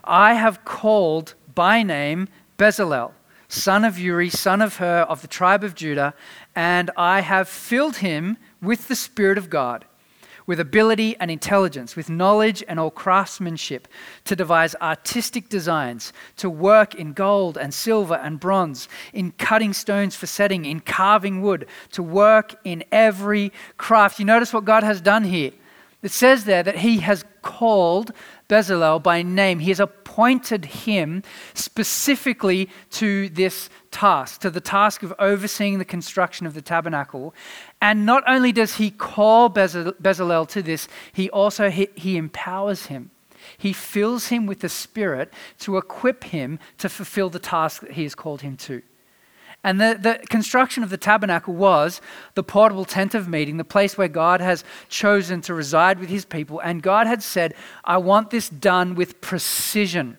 I 0.05 0.36
have 0.36 0.63
called 0.63 1.34
by 1.53 1.84
name 1.84 2.29
Bezalel, 2.60 3.13
son 3.48 3.84
of 3.84 3.98
Uri, 3.98 4.30
son 4.30 4.62
of 4.62 4.76
Hur, 4.76 5.02
of 5.10 5.24
the 5.24 5.28
tribe 5.28 5.63
of 5.63 5.74
Judah, 5.74 6.13
and 6.56 6.91
I 6.95 7.22
have 7.22 7.50
filled 7.50 7.98
him 7.98 8.38
with 8.62 8.88
the 8.88 8.95
Spirit 8.95 9.38
of 9.39 9.50
God 9.50 9.86
with 10.50 10.60
ability 10.60 11.15
and 11.19 11.30
intelligence, 11.30 11.95
with 11.95 12.10
knowledge 12.10 12.63
and 12.67 12.80
all 12.80 12.89
craftsmanship, 12.89 13.88
to 14.26 14.36
devise 14.36 14.74
artistic 14.82 15.48
designs, 15.48 16.12
to 16.38 16.50
work 16.50 16.95
in 16.95 17.13
gold 17.13 17.56
and 17.56 17.72
silver 17.72 18.15
and 18.15 18.39
bronze, 18.39 18.89
in 19.13 19.32
cutting 19.34 19.74
stones 19.74 20.15
for 20.15 20.26
setting, 20.26 20.65
in 20.65 20.80
carving 20.80 21.43
wood, 21.43 21.67
to 21.91 22.02
work 22.02 22.56
in 22.63 22.84
every 22.91 23.54
craft. 23.78 24.17
You 24.17 24.26
notice 24.26 24.52
what 24.52 24.65
God 24.65 24.82
has 24.82 25.02
done 25.02 25.24
here. 25.24 25.52
It 26.02 26.10
says 26.10 26.45
there 26.45 26.63
that 26.63 26.78
He 26.78 26.98
has 27.02 27.24
called 27.43 28.12
Bezalel 28.49 29.01
by 29.01 29.21
name. 29.21 29.59
He 29.59 29.69
has 29.69 29.79
appointed 29.79 30.65
him 30.65 31.23
specifically 31.53 32.67
to 32.91 33.29
this 33.29 33.69
task, 33.91 34.41
to 34.41 34.49
the 34.49 34.59
task 34.59 35.03
of 35.03 35.13
overseeing 35.19 35.77
the 35.77 35.85
construction 35.85 36.45
of 36.45 36.55
the 36.55 36.62
tabernacle. 36.62 37.33
And 37.81 38.05
not 38.05 38.23
only 38.27 38.51
does 38.51 38.75
he 38.75 38.91
call 38.91 39.49
Bezalel 39.49 40.47
to 40.49 40.62
this, 40.62 40.88
he 41.13 41.29
also 41.29 41.69
he, 41.69 41.88
he 41.95 42.17
empowers 42.17 42.88
him. 42.88 43.12
He 43.57 43.71
fills 43.71 44.27
him 44.27 44.45
with 44.45 44.59
the 44.59 44.69
Spirit 44.69 45.31
to 45.59 45.77
equip 45.77 46.25
him 46.25 46.59
to 46.79 46.89
fulfill 46.89 47.29
the 47.29 47.39
task 47.39 47.81
that 47.81 47.91
he 47.91 48.03
has 48.03 48.15
called 48.15 48.41
him 48.41 48.57
to. 48.57 48.81
And 49.63 49.80
the, 49.80 49.98
the 50.00 50.26
construction 50.30 50.84
of 50.84 50.89
the 50.89 50.98
tabernacle 50.98 51.54
was 51.54 52.00
the 52.34 52.43
portable 52.43 52.86
tent 52.86 53.13
of 53.13 53.28
meeting, 53.28 53.58
the 53.58 53.65
place 53.65 53.98
where 53.98 54.08
God 54.08 54.39
has 54.39 54.63
chosen 54.88 55.41
to 55.41 55.54
reside 55.54 56.00
with 56.00 56.10
his 56.10 56.24
people. 56.24 56.60
And 56.60 56.82
God 56.82 57.08
had 57.08 57.22
said, 57.22 57.54
I 57.84 57.98
want 57.98 58.30
this 58.30 58.48
done 58.48 58.95
with 58.95 59.19
precision. 59.19 60.17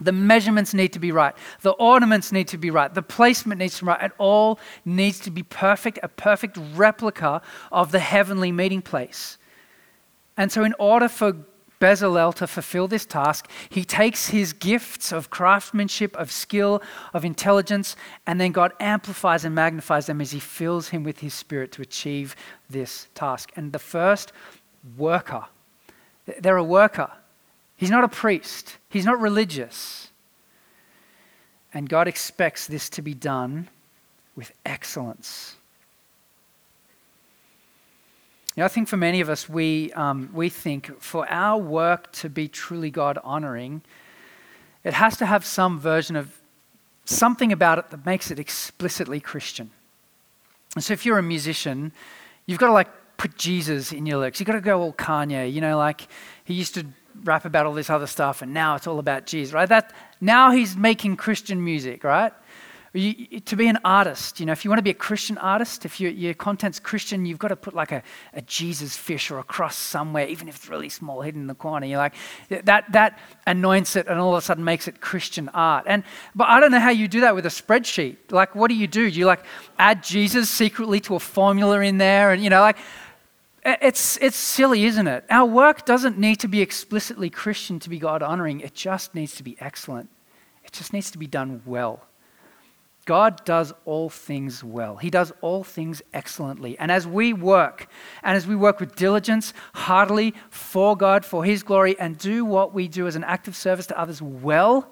The 0.00 0.12
measurements 0.12 0.72
need 0.72 0.92
to 0.94 0.98
be 0.98 1.12
right. 1.12 1.34
The 1.60 1.72
ornaments 1.72 2.32
need 2.32 2.48
to 2.48 2.58
be 2.58 2.70
right. 2.70 2.92
The 2.92 3.02
placement 3.02 3.58
needs 3.58 3.76
to 3.78 3.84
be 3.84 3.88
right. 3.88 4.02
It 4.02 4.12
all 4.18 4.58
needs 4.84 5.20
to 5.20 5.30
be 5.30 5.42
perfect, 5.42 5.98
a 6.02 6.08
perfect 6.08 6.58
replica 6.74 7.42
of 7.70 7.92
the 7.92 8.00
heavenly 8.00 8.52
meeting 8.52 8.82
place. 8.82 9.38
And 10.36 10.50
so, 10.50 10.64
in 10.64 10.74
order 10.78 11.08
for 11.08 11.36
Bezalel 11.82 12.32
to 12.36 12.46
fulfill 12.46 12.86
this 12.86 13.04
task, 13.04 13.50
he 13.68 13.84
takes 13.84 14.28
his 14.28 14.52
gifts 14.52 15.10
of 15.10 15.30
craftsmanship, 15.30 16.14
of 16.16 16.30
skill, 16.30 16.80
of 17.12 17.24
intelligence, 17.24 17.96
and 18.24 18.40
then 18.40 18.52
God 18.52 18.72
amplifies 18.78 19.44
and 19.44 19.52
magnifies 19.52 20.06
them 20.06 20.20
as 20.20 20.30
he 20.30 20.38
fills 20.38 20.90
him 20.90 21.02
with 21.02 21.18
his 21.18 21.34
spirit 21.34 21.72
to 21.72 21.82
achieve 21.82 22.36
this 22.70 23.08
task. 23.16 23.50
And 23.56 23.72
the 23.72 23.80
first 23.80 24.32
worker, 24.96 25.44
they're 26.38 26.56
a 26.56 26.62
worker. 26.62 27.10
He's 27.74 27.90
not 27.90 28.04
a 28.04 28.08
priest, 28.08 28.78
he's 28.88 29.04
not 29.04 29.20
religious. 29.20 30.12
And 31.74 31.88
God 31.88 32.06
expects 32.06 32.68
this 32.68 32.88
to 32.90 33.02
be 33.02 33.14
done 33.14 33.68
with 34.36 34.52
excellence. 34.64 35.56
Know, 38.56 38.64
I 38.66 38.68
think 38.68 38.88
for 38.88 38.98
many 38.98 39.20
of 39.20 39.30
us, 39.30 39.48
we, 39.48 39.92
um, 39.92 40.28
we 40.32 40.50
think 40.50 41.00
for 41.00 41.26
our 41.30 41.58
work 41.58 42.12
to 42.12 42.28
be 42.28 42.48
truly 42.48 42.90
God 42.90 43.18
honoring, 43.24 43.82
it 44.84 44.92
has 44.92 45.16
to 45.18 45.26
have 45.26 45.44
some 45.44 45.80
version 45.80 46.16
of 46.16 46.38
something 47.04 47.50
about 47.50 47.78
it 47.78 47.90
that 47.90 48.04
makes 48.04 48.30
it 48.30 48.38
explicitly 48.38 49.20
Christian. 49.20 49.70
And 50.74 50.84
so 50.84 50.92
if 50.92 51.06
you're 51.06 51.18
a 51.18 51.22
musician, 51.22 51.92
you've 52.46 52.58
got 52.58 52.66
to 52.66 52.72
like 52.72 52.88
put 53.16 53.36
Jesus 53.36 53.92
in 53.92 54.04
your 54.04 54.18
lyrics. 54.18 54.38
You've 54.38 54.46
got 54.46 54.54
to 54.54 54.60
go 54.60 54.82
all 54.82 54.92
Kanye, 54.92 55.50
you 55.50 55.60
know, 55.60 55.78
like 55.78 56.06
he 56.44 56.54
used 56.54 56.74
to 56.74 56.86
rap 57.24 57.44
about 57.44 57.66
all 57.66 57.74
this 57.74 57.88
other 57.88 58.06
stuff 58.06 58.42
and 58.42 58.52
now 58.52 58.74
it's 58.74 58.86
all 58.86 58.98
about 58.98 59.26
Jesus, 59.26 59.54
right? 59.54 59.68
That, 59.68 59.94
now 60.20 60.50
he's 60.50 60.76
making 60.76 61.16
Christian 61.16 61.62
music, 61.64 62.04
right? 62.04 62.32
You, 62.94 63.40
to 63.40 63.56
be 63.56 63.68
an 63.68 63.78
artist, 63.86 64.38
you 64.38 64.44
know, 64.44 64.52
if 64.52 64.66
you 64.66 64.70
want 64.70 64.78
to 64.78 64.82
be 64.82 64.90
a 64.90 64.94
Christian 64.94 65.38
artist, 65.38 65.86
if 65.86 65.98
your, 65.98 66.10
your 66.10 66.34
content's 66.34 66.78
Christian, 66.78 67.24
you've 67.24 67.38
got 67.38 67.48
to 67.48 67.56
put 67.56 67.72
like 67.72 67.90
a, 67.90 68.02
a 68.34 68.42
Jesus 68.42 68.98
fish 68.98 69.30
or 69.30 69.38
a 69.38 69.42
cross 69.42 69.76
somewhere, 69.76 70.26
even 70.26 70.46
if 70.46 70.56
it's 70.56 70.68
really 70.68 70.90
small, 70.90 71.22
hidden 71.22 71.40
in 71.40 71.46
the 71.46 71.54
corner. 71.54 71.86
You're 71.86 71.96
like, 71.96 72.14
that, 72.50 72.92
that 72.92 73.18
anoints 73.46 73.96
it 73.96 74.08
and 74.08 74.20
all 74.20 74.34
of 74.34 74.38
a 74.38 74.42
sudden 74.42 74.62
makes 74.62 74.88
it 74.88 75.00
Christian 75.00 75.48
art. 75.54 75.84
And, 75.86 76.04
but 76.34 76.48
I 76.50 76.60
don't 76.60 76.70
know 76.70 76.80
how 76.80 76.90
you 76.90 77.08
do 77.08 77.22
that 77.22 77.34
with 77.34 77.46
a 77.46 77.50
spreadsheet. 77.50 78.16
Like, 78.30 78.54
what 78.54 78.68
do 78.68 78.74
you 78.74 78.86
do? 78.86 79.10
Do 79.10 79.18
you 79.18 79.24
like 79.24 79.42
add 79.78 80.02
Jesus 80.02 80.50
secretly 80.50 81.00
to 81.00 81.14
a 81.14 81.20
formula 81.20 81.80
in 81.80 81.96
there? 81.96 82.30
And, 82.30 82.44
you 82.44 82.50
know, 82.50 82.60
like, 82.60 82.76
it's, 83.64 84.18
it's 84.18 84.36
silly, 84.36 84.84
isn't 84.84 85.06
it? 85.06 85.24
Our 85.30 85.46
work 85.46 85.86
doesn't 85.86 86.18
need 86.18 86.40
to 86.40 86.48
be 86.48 86.60
explicitly 86.60 87.30
Christian 87.30 87.78
to 87.80 87.88
be 87.88 87.98
God 87.98 88.22
honoring, 88.22 88.60
it 88.60 88.74
just 88.74 89.14
needs 89.14 89.34
to 89.36 89.42
be 89.42 89.56
excellent. 89.60 90.10
It 90.62 90.72
just 90.72 90.92
needs 90.92 91.10
to 91.12 91.18
be 91.18 91.26
done 91.26 91.62
well. 91.64 92.04
God 93.04 93.44
does 93.44 93.72
all 93.84 94.08
things 94.08 94.62
well. 94.62 94.96
He 94.96 95.10
does 95.10 95.32
all 95.40 95.64
things 95.64 96.02
excellently. 96.14 96.78
And 96.78 96.92
as 96.92 97.06
we 97.06 97.32
work, 97.32 97.88
and 98.22 98.36
as 98.36 98.46
we 98.46 98.54
work 98.54 98.78
with 98.78 98.94
diligence, 98.94 99.52
heartily, 99.74 100.34
for 100.50 100.96
God, 100.96 101.24
for 101.24 101.44
His 101.44 101.64
glory, 101.64 101.98
and 101.98 102.16
do 102.16 102.44
what 102.44 102.72
we 102.72 102.86
do 102.86 103.06
as 103.08 103.16
an 103.16 103.24
act 103.24 103.48
of 103.48 103.56
service 103.56 103.86
to 103.88 103.98
others 103.98 104.22
well, 104.22 104.88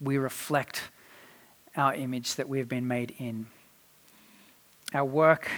we 0.00 0.18
reflect 0.18 0.82
our 1.76 1.94
image 1.94 2.34
that 2.34 2.48
we 2.48 2.58
have 2.58 2.68
been 2.68 2.88
made 2.88 3.14
in. 3.18 3.46
Our 4.92 5.04
work 5.04 5.48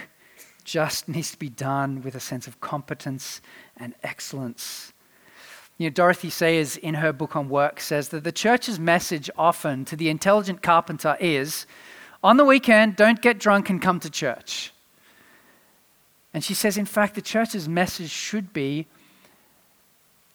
just 0.63 1.07
needs 1.07 1.31
to 1.31 1.39
be 1.39 1.49
done 1.49 2.03
with 2.03 2.13
a 2.13 2.19
sense 2.19 2.45
of 2.45 2.61
competence 2.61 3.41
and 3.77 3.95
excellence. 4.03 4.93
You 5.79 5.85
know, 5.85 5.93
Dorothy 5.93 6.29
Sayers, 6.29 6.75
in 6.75 6.95
her 6.95 7.13
book 7.13 7.37
on 7.37 7.47
work, 7.47 7.79
says 7.79 8.09
that 8.09 8.25
the 8.25 8.33
church's 8.33 8.77
message 8.77 9.29
often 9.37 9.85
to 9.85 9.95
the 9.95 10.09
intelligent 10.09 10.61
carpenter 10.61 11.15
is 11.21 11.65
on 12.21 12.35
the 12.35 12.43
weekend, 12.43 12.97
don't 12.97 13.21
get 13.21 13.39
drunk 13.39 13.69
and 13.69 13.81
come 13.81 14.01
to 14.01 14.09
church. 14.09 14.73
And 16.33 16.43
she 16.43 16.53
says, 16.53 16.77
in 16.77 16.85
fact, 16.85 17.15
the 17.15 17.21
church's 17.21 17.69
message 17.69 18.11
should 18.11 18.51
be 18.51 18.87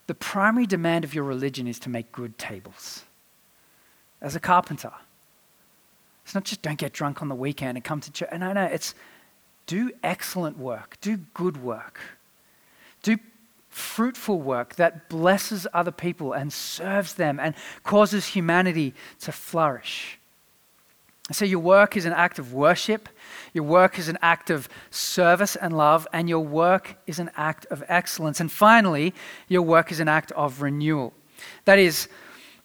the 0.07 0.15
primary 0.15 0.67
demand 0.67 1.05
of 1.05 1.15
your 1.15 1.25
religion 1.25 1.69
is 1.69 1.79
to 1.81 1.91
make 1.91 2.11
good 2.11 2.39
tables. 2.39 3.05
As 4.23 4.35
a 4.35 4.41
carpenter, 4.41 4.93
it's 6.25 6.35
not 6.35 6.45
just 6.45 6.63
don't 6.63 6.79
get 6.79 6.95
drunk 6.95 7.21
on 7.21 7.29
the 7.29 7.35
weekend 7.35 7.77
and 7.77 7.85
come 7.85 8.01
to 8.01 8.11
church. 8.11 8.31
No, 8.33 8.55
no, 8.55 8.65
it's 8.65 8.95
do 9.67 9.93
excellent 10.03 10.59
work, 10.59 10.97
do 11.03 11.19
good 11.35 11.63
work, 11.63 12.01
do 13.03 13.19
fruitful 13.75 14.41
work 14.41 14.77
that 14.77 15.09
blesses 15.09 15.67
other 15.75 15.91
people 15.91 16.33
and 16.33 16.53
serves 16.53 17.15
them 17.15 17.41
and 17.41 17.55
causes 17.83 18.27
humanity 18.27 18.95
to 19.21 19.33
flourish. 19.33 20.19
So, 21.33 21.45
your 21.45 21.61
work 21.61 21.97
is 21.97 22.05
an 22.05 22.13
act 22.13 22.39
of 22.39 22.53
worship, 22.53 23.09
your 23.55 23.65
work 23.65 23.99
is 23.99 24.09
an 24.09 24.19
act 24.21 24.51
of 24.51 24.69
service 24.91 25.57
and 25.57 25.77
love, 25.77 26.07
and 26.13 26.29
your 26.29 26.45
work 26.45 26.97
is 27.07 27.19
an 27.19 27.31
act 27.35 27.65
of 27.67 27.83
excellence. 27.89 28.41
And 28.41 28.53
finally, 28.53 29.15
your 29.49 29.63
work 29.63 29.91
is 29.91 30.01
an 30.01 30.09
act 30.09 30.33
of 30.33 30.61
renewal. 30.61 31.15
That 31.65 31.79
is, 31.79 32.09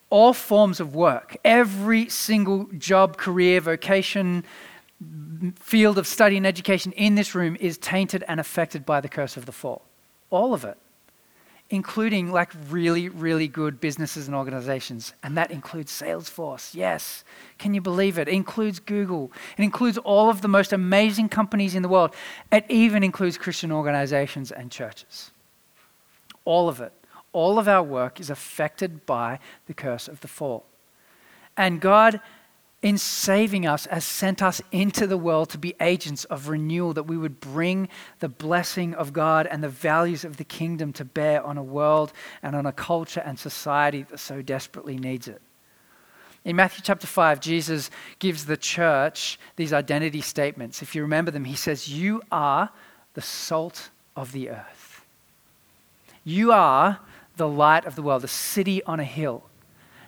all 0.10 0.34
forms 0.34 0.80
of 0.80 0.94
work, 0.94 1.38
every 1.46 2.10
single 2.10 2.66
job, 2.78 3.16
career, 3.16 3.62
vocation, 3.62 4.44
field 5.56 5.98
of 5.98 6.06
study 6.06 6.36
and 6.36 6.46
education 6.46 6.92
in 6.94 7.16
this 7.16 7.34
room 7.34 7.56
is 7.60 7.78
tainted 7.78 8.24
and 8.28 8.40
affected 8.40 8.86
by 8.86 9.00
the 9.00 9.08
curse 9.08 9.38
of 9.38 9.46
the 9.46 9.52
fall. 9.52 9.86
All 10.30 10.54
of 10.54 10.66
it 10.66 10.78
including 11.70 12.32
like 12.32 12.52
really, 12.70 13.10
really 13.10 13.48
good 13.48 13.80
businesses 13.80 14.28
and 14.28 14.36
organizations. 14.36 15.14
And 15.22 15.38
that 15.38 15.52
includes 15.52 15.92
Salesforce. 15.92 16.74
Yes. 16.74 17.24
Can 17.58 17.74
you 17.74 17.82
believe 17.82 18.18
it? 18.18 18.28
It 18.28 18.34
includes 18.34 18.80
Google. 18.80 19.32
It 19.58 19.64
includes 19.64 19.98
all 20.00 20.30
of 20.30 20.42
the 20.42 20.48
most 20.48 20.74
amazing 20.74 21.30
companies 21.30 21.76
in 21.76 21.84
the 21.84 21.90
world. 21.90 22.14
It 22.52 22.66
even 22.70 23.04
includes 23.04 23.38
Christian 23.38 23.72
organizations 23.72 24.52
and 24.52 24.72
churches. 24.72 25.32
All 26.44 26.68
of 26.70 26.82
it. 26.82 26.92
All 27.32 27.60
of 27.60 27.68
our 27.68 27.84
work 27.84 28.20
is 28.20 28.32
affected 28.32 29.06
by 29.06 29.38
the 29.68 29.74
curse 29.76 30.08
of 30.08 30.22
the 30.22 30.28
fall. 30.28 30.66
And 31.56 31.80
God 31.80 32.20
in 32.82 32.98
saving 32.98 33.68
us, 33.68 33.86
has 33.88 34.06
sent 34.06 34.42
us 34.42 34.62
into 34.72 35.06
the 35.06 35.18
world 35.18 35.50
to 35.50 35.58
be 35.58 35.76
agents 35.82 36.24
of 36.26 36.48
renewal, 36.48 36.94
that 36.94 37.04
we 37.04 37.18
would 37.18 37.40
bring 37.42 37.90
the 38.20 38.30
blessing 38.30 38.94
of 38.94 39.12
God 39.12 39.48
and 39.48 39.62
the 39.62 39.70
values 39.70 40.24
of 40.24 40.38
the 40.38 40.46
kingdom 40.46 40.94
to 40.94 41.04
bear 41.04 41.44
on 41.44 41.58
a 41.58 41.64
world 41.64 42.14
and 42.42 42.56
on 42.56 42.66
a 42.66 42.72
culture 42.72 43.22
and 43.26 43.38
society 43.38 44.04
that 44.04 44.20
so 44.20 44.42
desperately 44.42 44.98
needs 44.98 45.28
it. 45.28 45.42
In 46.46 46.56
Matthew 46.56 46.82
chapter 46.84 47.06
5, 47.06 47.42
Jesus 47.42 47.92
gives 48.20 48.46
the 48.46 48.56
church 48.56 49.38
these 49.58 49.74
identity 49.74 50.22
statements. 50.22 50.82
If 50.82 50.96
you 50.96 51.02
remember 51.02 51.32
them, 51.32 51.44
he 51.44 51.56
says, 51.56 51.90
You 51.90 52.22
are 52.32 52.70
the 53.14 53.22
salt 53.22 53.90
of 54.16 54.32
the 54.32 54.50
earth. 54.50 55.04
You 56.24 56.54
are 56.54 57.00
the 57.36 57.48
light 57.48 57.84
of 57.86 57.96
the 57.96 58.02
world, 58.02 58.24
a 58.24 58.30
city 58.30 58.82
on 58.84 59.02
a 59.02 59.04
hill. 59.04 59.44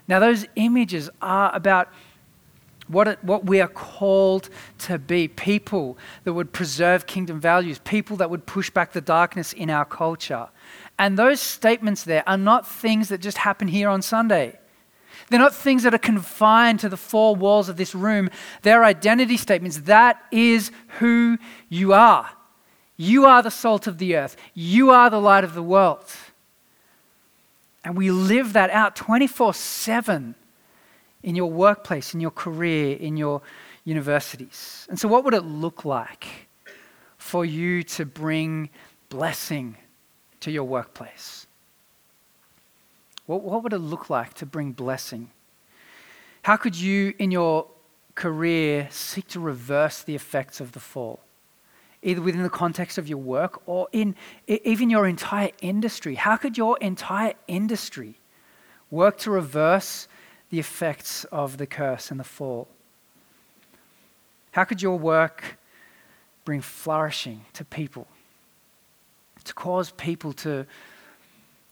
Now, 0.07 0.19
those 0.19 0.45
images 0.55 1.09
are 1.21 1.53
about 1.53 1.89
what, 2.87 3.07
it, 3.07 3.23
what 3.23 3.45
we 3.45 3.61
are 3.61 3.67
called 3.67 4.49
to 4.79 4.97
be 4.97 5.27
people 5.27 5.97
that 6.23 6.33
would 6.33 6.51
preserve 6.51 7.07
kingdom 7.07 7.39
values, 7.39 7.79
people 7.79 8.17
that 8.17 8.29
would 8.29 8.45
push 8.45 8.69
back 8.69 8.91
the 8.91 9.01
darkness 9.01 9.53
in 9.53 9.69
our 9.69 9.85
culture. 9.85 10.49
And 10.99 11.17
those 11.17 11.39
statements 11.39 12.03
there 12.03 12.27
are 12.27 12.37
not 12.37 12.67
things 12.67 13.09
that 13.09 13.21
just 13.21 13.37
happen 13.37 13.67
here 13.67 13.89
on 13.89 14.01
Sunday. 14.01 14.59
They're 15.29 15.39
not 15.39 15.55
things 15.55 15.83
that 15.83 15.93
are 15.93 15.99
confined 15.99 16.79
to 16.81 16.89
the 16.89 16.97
four 16.97 17.35
walls 17.35 17.69
of 17.69 17.77
this 17.77 17.95
room. 17.95 18.29
They're 18.63 18.83
identity 18.83 19.37
statements. 19.37 19.79
That 19.81 20.21
is 20.31 20.71
who 20.99 21.37
you 21.69 21.93
are. 21.93 22.29
You 22.97 23.25
are 23.25 23.41
the 23.41 23.51
salt 23.51 23.87
of 23.87 23.97
the 23.97 24.15
earth, 24.15 24.35
you 24.53 24.91
are 24.91 25.09
the 25.09 25.21
light 25.21 25.43
of 25.43 25.55
the 25.55 25.63
world. 25.63 26.05
And 27.83 27.97
we 27.97 28.11
live 28.11 28.53
that 28.53 28.69
out 28.69 28.95
24 28.95 29.53
7 29.53 30.35
in 31.23 31.35
your 31.35 31.49
workplace, 31.51 32.13
in 32.13 32.19
your 32.19 32.31
career, 32.31 32.97
in 32.97 33.17
your 33.17 33.41
universities. 33.83 34.87
And 34.89 34.99
so, 34.99 35.07
what 35.07 35.23
would 35.23 35.33
it 35.33 35.43
look 35.43 35.85
like 35.85 36.47
for 37.17 37.45
you 37.45 37.83
to 37.83 38.05
bring 38.05 38.69
blessing 39.09 39.77
to 40.41 40.51
your 40.51 40.63
workplace? 40.63 41.47
What, 43.25 43.43
what 43.43 43.63
would 43.63 43.73
it 43.73 43.79
look 43.79 44.09
like 44.09 44.33
to 44.35 44.45
bring 44.45 44.71
blessing? 44.71 45.29
How 46.43 46.57
could 46.57 46.75
you, 46.75 47.13
in 47.19 47.31
your 47.31 47.67
career, 48.15 48.87
seek 48.91 49.27
to 49.29 49.39
reverse 49.39 50.01
the 50.01 50.15
effects 50.15 50.59
of 50.59 50.71
the 50.71 50.79
fall? 50.79 51.19
Either 52.01 52.21
within 52.21 52.41
the 52.41 52.49
context 52.49 52.97
of 52.97 53.07
your 53.07 53.19
work 53.19 53.61
or 53.67 53.87
in 53.91 54.15
even 54.47 54.89
your 54.89 55.07
entire 55.07 55.51
industry. 55.61 56.15
How 56.15 56.35
could 56.35 56.57
your 56.57 56.77
entire 56.79 57.35
industry 57.47 58.15
work 58.89 59.19
to 59.19 59.29
reverse 59.29 60.07
the 60.51 60.59
effects 60.59 61.23
of 61.25 61.57
the 61.57 61.65
curse 61.65 62.11
and 62.11 62.19
the 62.19 62.23
fall? 62.23 62.67
How 64.51 64.63
could 64.65 64.81
your 64.81 64.99
work 64.99 65.57
bring 66.45 66.61
flourishing 66.61 67.45
to 67.53 67.65
people? 67.65 68.07
To 69.45 69.53
cause 69.53 69.91
people 69.91 70.33
to 70.33 70.67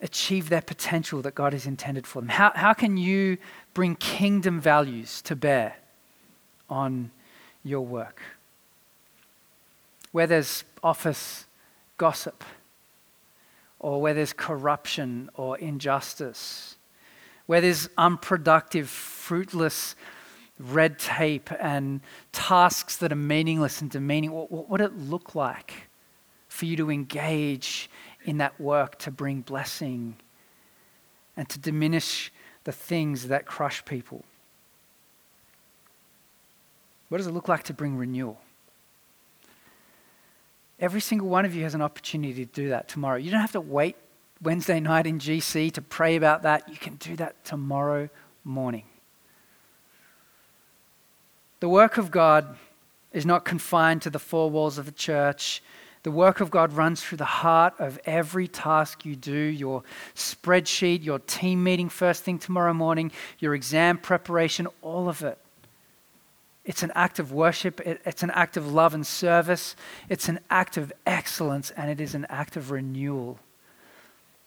achieve 0.02 0.50
their 0.50 0.62
potential 0.62 1.22
that 1.22 1.36
God 1.36 1.54
has 1.54 1.66
intended 1.66 2.08
for 2.08 2.22
them? 2.22 2.30
How, 2.30 2.52
how 2.56 2.74
can 2.74 2.98
you 2.98 3.38
bring 3.74 3.96
kingdom 3.96 4.60
values 4.60 5.22
to 5.24 5.36
bear 5.36 5.76
on 6.70 7.12
your 7.64 7.82
work? 7.82 8.22
Where 10.12 10.26
there's 10.26 10.64
office 10.82 11.46
gossip, 11.98 12.44
or 13.80 14.02
where 14.02 14.14
there's 14.14 14.34
corruption 14.34 15.30
or 15.36 15.58
injustice, 15.58 16.78
where 17.50 17.62
there's 17.62 17.90
unproductive, 17.98 18.88
fruitless 18.88 19.96
red 20.60 21.00
tape 21.00 21.50
and 21.60 22.00
tasks 22.32 22.98
that 22.98 23.12
are 23.12 23.16
meaningless 23.16 23.82
and 23.82 23.90
demeaning, 23.90 24.32
what, 24.32 24.52
what 24.52 24.70
would 24.70 24.82
it 24.82 24.96
look 24.96 25.34
like 25.34 25.88
for 26.48 26.66
you 26.66 26.78
to 26.78 26.92
engage 26.92 27.90
in 28.24 28.38
that 28.38 28.62
work 28.62 29.00
to 29.00 29.10
bring 29.10 29.42
blessing 29.42 30.16
and 31.36 31.50
to 31.50 31.58
diminish 31.58 32.32
the 32.66 32.72
things 32.72 33.30
that 33.30 33.48
crush 33.48 33.84
people? 33.84 34.24
What 37.08 37.18
does 37.18 37.26
it 37.26 37.32
look 37.32 37.48
like 37.48 37.64
to 37.64 37.74
bring 37.74 37.98
renewal? 37.98 38.40
Every 40.80 41.02
single 41.02 41.30
one 41.30 41.46
of 41.46 41.56
you 41.56 41.64
has 41.64 41.74
an 41.74 41.82
opportunity 41.82 42.46
to 42.46 42.52
do 42.54 42.70
that 42.70 42.88
tomorrow. 42.88 43.18
You 43.18 43.32
don't 43.32 43.42
have 43.42 43.54
to 43.54 43.60
wait 43.60 43.96
Wednesday 44.42 44.80
night 44.80 45.06
in 45.06 45.20
GC 45.20 45.72
to 45.74 45.82
pray 45.82 46.16
about 46.16 46.44
that, 46.44 46.70
you 46.70 46.78
can 46.78 46.96
do 46.96 47.16
that 47.18 47.44
tomorrow 47.44 48.10
morning. 48.46 48.86
The 51.60 51.68
work 51.68 51.98
of 51.98 52.10
God 52.10 52.56
is 53.12 53.26
not 53.26 53.44
confined 53.44 54.02
to 54.04 54.10
the 54.10 54.20
four 54.20 54.50
walls 54.50 54.78
of 54.78 54.86
the 54.86 54.94
church. 54.94 55.62
The 56.04 56.12
work 56.12 56.40
of 56.40 56.50
God 56.50 56.72
runs 56.72 57.04
through 57.04 57.18
the 57.18 57.26
heart 57.26 57.74
of 57.80 58.00
every 58.06 58.48
task 58.48 59.04
you 59.04 59.18
do 59.18 59.36
your 59.36 59.84
spreadsheet, 60.16 61.04
your 61.04 61.20
team 61.20 61.62
meeting 61.62 61.90
first 61.90 62.24
thing 62.24 62.40
tomorrow 62.40 62.74
morning, 62.74 63.12
your 63.40 63.54
exam 63.54 63.98
preparation, 63.98 64.68
all 64.82 65.10
of 65.10 65.22
it. 65.22 65.38
It's 66.64 66.84
an 66.84 66.92
act 66.96 67.20
of 67.20 67.34
worship, 67.34 67.82
it's 67.86 68.24
an 68.24 68.32
act 68.32 68.56
of 68.56 68.72
love 68.72 68.94
and 68.94 69.06
service, 69.06 69.76
it's 70.08 70.30
an 70.30 70.40
act 70.50 70.78
of 70.78 70.94
excellence, 71.06 71.72
and 71.72 71.90
it 71.90 72.00
is 72.00 72.16
an 72.16 72.26
act 72.30 72.56
of 72.56 72.72
renewal 72.72 73.40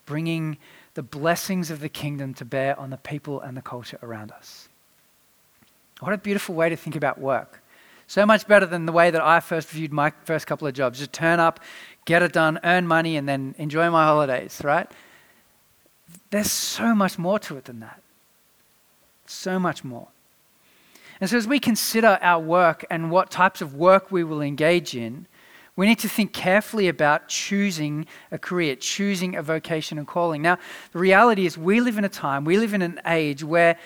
bringing 0.07 0.59
the 0.95 1.03
blessings 1.03 1.71
of 1.71 1.81
the 1.81 1.88
kingdom 1.88 2.35
to 2.35 2.45
bear 2.45 2.79
on 2.79 2.91
the 2.91 2.97
people 2.97 3.41
and 3.41 3.57
the 3.57 3.62
culture 3.62 3.99
around 4.03 4.31
us. 4.33 4.69
What 6.01 6.12
a 6.12 6.19
beautiful 6.19 6.55
way 6.55 6.69
to 6.69 6.77
think 6.77 6.97
about 6.97 7.19
work. 7.19 7.62
So 8.07 8.27
much 8.27 8.47
better 8.47 8.67
than 8.67 8.87
the 8.87 8.93
way 8.93 9.11
that 9.11 9.23
I 9.23 9.41
first 9.41 9.69
viewed 9.69 9.93
my 9.93 10.12
first 10.25 10.47
couple 10.47 10.67
of 10.67 10.75
jobs. 10.75 10.99
Just 10.99 11.12
turn 11.12 11.41
up, 11.41 11.61
get 12.05 12.23
it 12.23 12.33
done, 12.33 12.59
earn 12.65 12.87
money, 12.87 13.17
and 13.17 13.29
then 13.29 13.55
enjoy 13.57 13.88
my 13.91 14.05
holidays, 14.05 14.61
right? 14.65 14.91
There's 16.31 16.51
so 16.51 16.95
much 16.95 17.19
more 17.19 17.38
to 17.38 17.57
it 17.57 17.65
than 17.65 17.81
that. 17.81 18.03
So 19.27 19.59
much 19.59 19.85
more. 19.85 20.09
And 21.21 21.31
so, 21.31 21.37
as 21.37 21.47
we 21.47 21.61
consider 21.61 22.19
our 22.21 22.43
work 22.43 22.85
and 22.91 23.11
what 23.11 23.31
types 23.31 23.62
of 23.62 23.77
work 23.77 24.11
we 24.11 24.25
will 24.25 24.43
engage 24.43 24.97
in, 24.97 25.27
we 25.74 25.87
need 25.87 25.98
to 26.00 26.08
think 26.08 26.32
carefully 26.32 26.88
about 26.88 27.28
choosing 27.28 28.06
a 28.30 28.38
career, 28.38 28.76
choosing 28.76 29.37
a 29.37 29.42
vocation 29.42 29.96
and 29.96 30.06
calling. 30.06 30.42
Now, 30.42 30.58
the 30.92 30.98
reality 30.98 31.46
is, 31.46 31.56
we 31.56 31.80
live 31.80 31.96
in 31.96 32.04
a 32.04 32.11
time, 32.11 32.44
we 32.44 32.58
live 32.58 32.74
in 32.74 32.82
an 32.82 33.00
age 33.06 33.42
where 33.42 33.78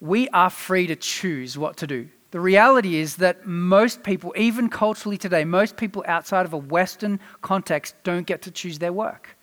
we 0.00 0.28
are 0.30 0.50
free 0.50 0.86
to 0.88 0.96
choose 0.96 1.56
what 1.56 1.76
to 1.78 1.86
do. 1.86 2.08
The 2.32 2.40
reality 2.40 2.96
is 2.96 3.16
that 3.16 3.46
most 3.46 4.02
people, 4.02 4.34
even 4.36 4.68
culturally 4.68 5.18
today, 5.18 5.44
most 5.44 5.76
people 5.76 6.02
outside 6.06 6.44
of 6.44 6.52
a 6.52 6.58
Western 6.58 7.20
context 7.40 7.94
don't 8.04 8.26
get 8.26 8.42
to 8.42 8.50
choose 8.50 8.78
their 8.78 8.92
work. 8.92 9.36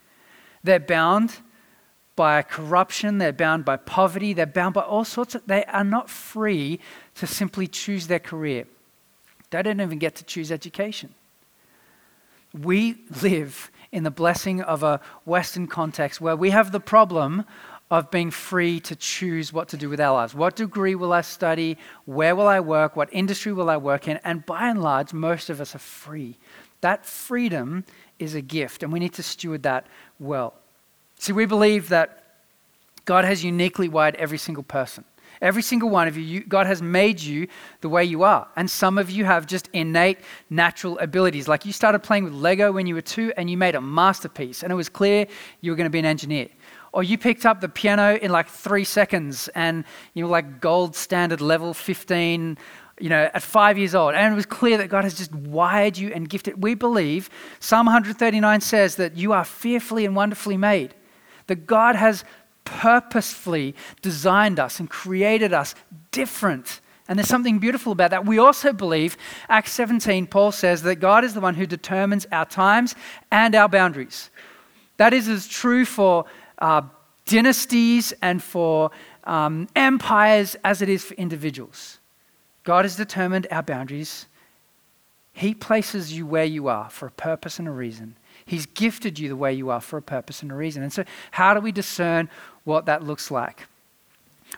They're 0.63 0.79
bound 0.79 1.37
by 2.15 2.41
corruption, 2.41 3.17
they're 3.17 3.31
bound 3.31 3.63
by 3.63 3.77
poverty, 3.77 4.33
they're 4.33 4.45
bound 4.45 4.73
by 4.73 4.81
all 4.81 5.05
sorts 5.05 5.35
of, 5.35 5.43
they 5.47 5.63
are 5.65 5.83
not 5.83 6.09
free 6.09 6.79
to 7.15 7.25
simply 7.25 7.65
choose 7.65 8.07
their 8.07 8.19
career. 8.19 8.65
They 9.51 9.61
don't 9.61 9.79
even 9.79 9.99
get 9.99 10.15
to 10.15 10.23
choose 10.25 10.51
education. 10.51 11.13
We 12.53 13.03
live 13.21 13.71
in 13.91 14.03
the 14.03 14.11
blessing 14.11 14.61
of 14.61 14.83
a 14.83 15.01
Western 15.25 15.67
context 15.67 16.21
where 16.21 16.35
we 16.35 16.51
have 16.51 16.71
the 16.71 16.79
problem 16.79 17.45
of 17.91 18.11
being 18.11 18.29
free 18.29 18.79
to 18.79 18.95
choose 18.95 19.51
what 19.51 19.67
to 19.69 19.77
do 19.77 19.89
with 19.89 19.99
our 19.99 20.13
lives. 20.13 20.35
What 20.35 20.55
degree 20.55 20.93
will 20.95 21.11
I 21.11 21.21
study? 21.21 21.77
Where 22.05 22.35
will 22.35 22.47
I 22.47 22.59
work? 22.59 22.95
What 22.95 23.09
industry 23.11 23.51
will 23.51 23.69
I 23.69 23.77
work 23.77 24.07
in? 24.07 24.17
And 24.23 24.45
by 24.45 24.69
and 24.69 24.81
large, 24.81 25.11
most 25.11 25.49
of 25.49 25.59
us 25.59 25.73
are 25.73 25.79
free. 25.79 26.37
That 26.81 27.05
freedom 27.05 27.83
is 28.19 28.35
a 28.35 28.41
gift, 28.41 28.83
and 28.83 28.93
we 28.93 28.99
need 28.99 29.13
to 29.13 29.23
steward 29.23 29.63
that 29.63 29.87
well. 30.19 30.53
See, 31.17 31.33
we 31.33 31.45
believe 31.45 31.89
that 31.89 32.23
God 33.05 33.25
has 33.25 33.43
uniquely 33.43 33.89
wired 33.89 34.15
every 34.15 34.37
single 34.37 34.63
person. 34.63 35.03
Every 35.41 35.61
single 35.61 35.89
one 35.89 36.07
of 36.07 36.17
you, 36.17 36.23
you, 36.23 36.43
God 36.43 36.67
has 36.67 36.81
made 36.81 37.21
you 37.21 37.47
the 37.79 37.87
way 37.87 38.03
you 38.03 38.23
are. 38.23 38.47
And 38.57 38.69
some 38.69 38.97
of 38.97 39.09
you 39.09 39.23
have 39.23 39.47
just 39.47 39.69
innate 39.71 40.19
natural 40.49 40.99
abilities. 40.99 41.47
Like 41.47 41.65
you 41.65 41.71
started 41.71 41.99
playing 41.99 42.25
with 42.25 42.33
Lego 42.33 42.73
when 42.73 42.87
you 42.87 42.95
were 42.95 43.01
two 43.01 43.31
and 43.37 43.49
you 43.49 43.57
made 43.57 43.75
a 43.75 43.81
masterpiece, 43.81 44.63
and 44.63 44.71
it 44.71 44.75
was 44.75 44.89
clear 44.89 45.27
you 45.61 45.71
were 45.71 45.77
going 45.77 45.85
to 45.85 45.91
be 45.91 45.99
an 45.99 46.05
engineer. 46.05 46.49
Or 46.91 47.03
you 47.03 47.17
picked 47.17 47.45
up 47.45 47.61
the 47.61 47.69
piano 47.69 48.17
in 48.17 48.31
like 48.31 48.49
three 48.49 48.83
seconds 48.83 49.47
and 49.49 49.85
you 50.13 50.25
were 50.25 50.31
like 50.31 50.59
gold 50.59 50.95
standard 50.95 51.39
level 51.39 51.73
15, 51.73 52.57
you 52.99 53.09
know, 53.09 53.29
at 53.33 53.43
five 53.43 53.77
years 53.77 53.93
old. 53.93 54.15
And 54.15 54.33
it 54.33 54.35
was 54.35 54.47
clear 54.47 54.77
that 54.77 54.89
God 54.89 55.03
has 55.03 55.13
just 55.13 55.33
wired 55.33 55.97
you 55.97 56.11
and 56.13 56.27
gifted. 56.27 56.63
We 56.63 56.73
believe 56.73 57.29
Psalm 57.59 57.85
139 57.85 58.61
says 58.61 58.95
that 58.95 59.15
you 59.15 59.33
are 59.33 59.45
fearfully 59.45 60.05
and 60.05 60.15
wonderfully 60.15 60.57
made, 60.57 60.95
that 61.45 61.67
God 61.67 61.95
has 61.95 62.23
purposefully 62.69 63.75
designed 64.01 64.59
us 64.59 64.79
and 64.79 64.89
created 64.89 65.53
us 65.53 65.75
different. 66.11 66.81
And 67.07 67.17
there's 67.17 67.27
something 67.27 67.57
beautiful 67.57 67.91
about 67.91 68.11
that. 68.11 68.25
We 68.25 68.37
also 68.37 68.71
believe, 68.71 69.17
Acts 69.49 69.71
17, 69.71 70.27
Paul 70.27 70.51
says 70.51 70.83
that 70.83 70.97
God 70.97 71.23
is 71.23 71.33
the 71.33 71.39
one 71.39 71.55
who 71.55 71.65
determines 71.65 72.27
our 72.31 72.45
times 72.45 72.95
and 73.31 73.55
our 73.55 73.67
boundaries. 73.67 74.29
That 74.97 75.13
is 75.13 75.27
as 75.27 75.47
true 75.47 75.85
for 75.85 76.25
uh, 76.59 76.83
dynasties 77.25 78.13
and 78.21 78.41
for 78.43 78.91
um, 79.23 79.67
empires 79.75 80.55
as 80.63 80.81
it 80.83 80.89
is 80.89 81.03
for 81.03 81.15
individuals. 81.15 81.99
God 82.63 82.85
has 82.85 82.95
determined 82.95 83.47
our 83.49 83.63
boundaries. 83.63 84.27
He 85.33 85.55
places 85.55 86.13
you 86.13 86.27
where 86.27 86.45
you 86.45 86.67
are 86.67 86.89
for 86.89 87.07
a 87.07 87.11
purpose 87.11 87.57
and 87.57 87.67
a 87.67 87.71
reason. 87.71 88.17
He's 88.49 88.65
gifted 88.65 89.19
you 89.19 89.29
the 89.29 89.35
way 89.35 89.53
you 89.53 89.69
are 89.69 89.81
for 89.81 89.97
a 89.97 90.01
purpose 90.01 90.41
and 90.41 90.51
a 90.51 90.55
reason. 90.55 90.83
And 90.83 90.91
so, 90.91 91.03
how 91.31 91.53
do 91.53 91.59
we 91.59 91.71
discern 91.71 92.29
what 92.69 92.85
that 92.85 93.03
looks 93.03 93.31
like. 93.31 93.67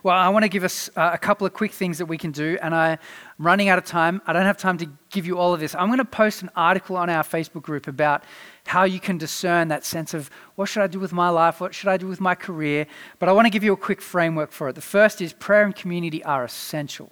Well, 0.04 0.16
I 0.16 0.30
want 0.30 0.44
to 0.44 0.50
give 0.50 0.64
us 0.64 0.90
uh, 0.96 1.12
a 1.14 1.18
couple 1.18 1.46
of 1.46 1.54
quick 1.54 1.72
things 1.72 1.98
that 1.98 2.06
we 2.06 2.18
can 2.18 2.32
do, 2.32 2.58
and 2.62 2.74
I'm 2.74 2.98
running 3.38 3.70
out 3.70 3.78
of 3.78 3.86
time. 3.86 4.22
I 4.26 4.34
don't 4.34 4.46
have 4.46 4.58
time 4.58 4.78
to 4.80 4.90
give 5.12 5.26
you 5.26 5.38
all 5.38 5.54
of 5.54 5.60
this. 5.60 5.76
I'm 5.76 5.88
going 5.88 6.00
to 6.00 6.06
post 6.06 6.42
an 6.42 6.50
article 6.56 6.98
on 6.98 7.10
our 7.10 7.24
Facebook 7.24 7.62
group 7.62 7.88
about 7.88 8.24
how 8.66 8.84
you 8.84 9.00
can 9.00 9.18
discern 9.18 9.68
that 9.68 9.86
sense 9.86 10.14
of 10.14 10.30
what 10.56 10.68
should 10.68 10.82
I 10.82 10.88
do 10.88 11.00
with 11.00 11.14
my 11.14 11.30
life? 11.30 11.60
What 11.60 11.76
should 11.76 11.90
I 11.90 11.98
do 11.98 12.08
with 12.08 12.22
my 12.22 12.36
career? 12.36 12.88
But 13.20 13.30
I 13.30 13.34
want 13.34 13.46
to 13.46 13.50
give 13.50 13.64
you 13.64 13.74
a 13.74 13.78
quick 13.78 14.02
framework 14.02 14.52
for 14.52 14.70
it. 14.70 14.76
The 14.76 14.82
first 14.82 15.22
is 15.22 15.34
prayer 15.34 15.64
and 15.64 15.76
community 15.76 16.24
are 16.24 16.44
essential. 16.44 17.12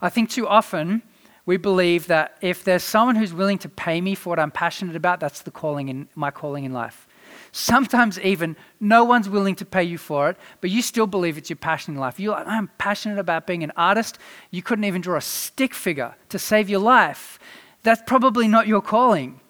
I 0.00 0.08
think 0.10 0.30
too 0.30 0.46
often 0.46 1.02
we 1.50 1.56
believe 1.56 2.06
that 2.06 2.36
if 2.40 2.62
there's 2.62 2.84
someone 2.84 3.16
who's 3.16 3.34
willing 3.34 3.58
to 3.58 3.68
pay 3.68 4.00
me 4.00 4.14
for 4.14 4.28
what 4.30 4.38
I'm 4.38 4.52
passionate 4.52 4.94
about, 4.94 5.18
that's 5.18 5.42
the 5.42 5.50
calling 5.50 5.88
in 5.88 6.08
my 6.14 6.30
calling 6.30 6.62
in 6.62 6.72
life. 6.72 7.08
Sometimes 7.50 8.20
even 8.20 8.54
no 8.78 9.02
one's 9.02 9.28
willing 9.28 9.56
to 9.56 9.64
pay 9.64 9.82
you 9.82 9.98
for 9.98 10.30
it, 10.30 10.36
but 10.60 10.70
you 10.70 10.80
still 10.80 11.08
believe 11.08 11.36
it's 11.36 11.50
your 11.50 11.56
passion 11.56 11.94
in 11.94 12.00
life. 12.00 12.20
You're 12.20 12.36
like, 12.36 12.46
I'm 12.46 12.70
passionate 12.78 13.18
about 13.18 13.48
being 13.48 13.64
an 13.64 13.72
artist. 13.76 14.16
You 14.52 14.62
couldn't 14.62 14.84
even 14.84 15.00
draw 15.00 15.16
a 15.16 15.20
stick 15.20 15.74
figure 15.74 16.14
to 16.28 16.38
save 16.38 16.70
your 16.70 16.78
life. 16.78 17.40
That's 17.82 18.02
probably 18.06 18.46
not 18.46 18.68
your 18.68 18.80
calling. 18.80 19.40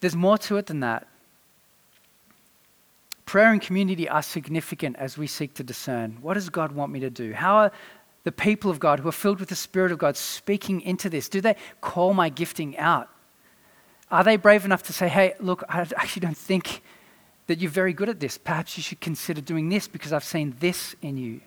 There's 0.00 0.16
more 0.16 0.38
to 0.38 0.56
it 0.56 0.68
than 0.68 0.80
that. 0.80 1.06
Prayer 3.26 3.52
and 3.52 3.60
community 3.60 4.08
are 4.08 4.22
significant 4.22 4.96
as 4.96 5.18
we 5.18 5.26
seek 5.26 5.52
to 5.56 5.62
discern 5.62 6.16
what 6.22 6.32
does 6.32 6.48
God 6.48 6.72
want 6.72 6.92
me 6.92 7.00
to 7.00 7.10
do? 7.10 7.34
How 7.34 7.56
are 7.56 7.72
the 8.24 8.32
people 8.32 8.70
of 8.70 8.78
God 8.78 9.00
who 9.00 9.08
are 9.08 9.12
filled 9.12 9.40
with 9.40 9.48
the 9.48 9.56
Spirit 9.56 9.92
of 9.92 9.98
God 9.98 10.16
speaking 10.16 10.80
into 10.80 11.10
this? 11.10 11.28
Do 11.28 11.40
they 11.40 11.56
call 11.80 12.14
my 12.14 12.28
gifting 12.28 12.76
out? 12.78 13.08
Are 14.10 14.22
they 14.22 14.36
brave 14.36 14.64
enough 14.64 14.82
to 14.84 14.92
say, 14.92 15.08
hey, 15.08 15.34
look, 15.40 15.64
I 15.68 15.80
actually 15.80 16.20
don't 16.20 16.36
think 16.36 16.82
that 17.46 17.58
you're 17.58 17.70
very 17.70 17.92
good 17.92 18.08
at 18.08 18.20
this. 18.20 18.38
Perhaps 18.38 18.76
you 18.76 18.82
should 18.82 19.00
consider 19.00 19.40
doing 19.40 19.68
this 19.68 19.88
because 19.88 20.12
I've 20.12 20.24
seen 20.24 20.54
this 20.60 20.94
in 21.02 21.16
you. 21.16 21.40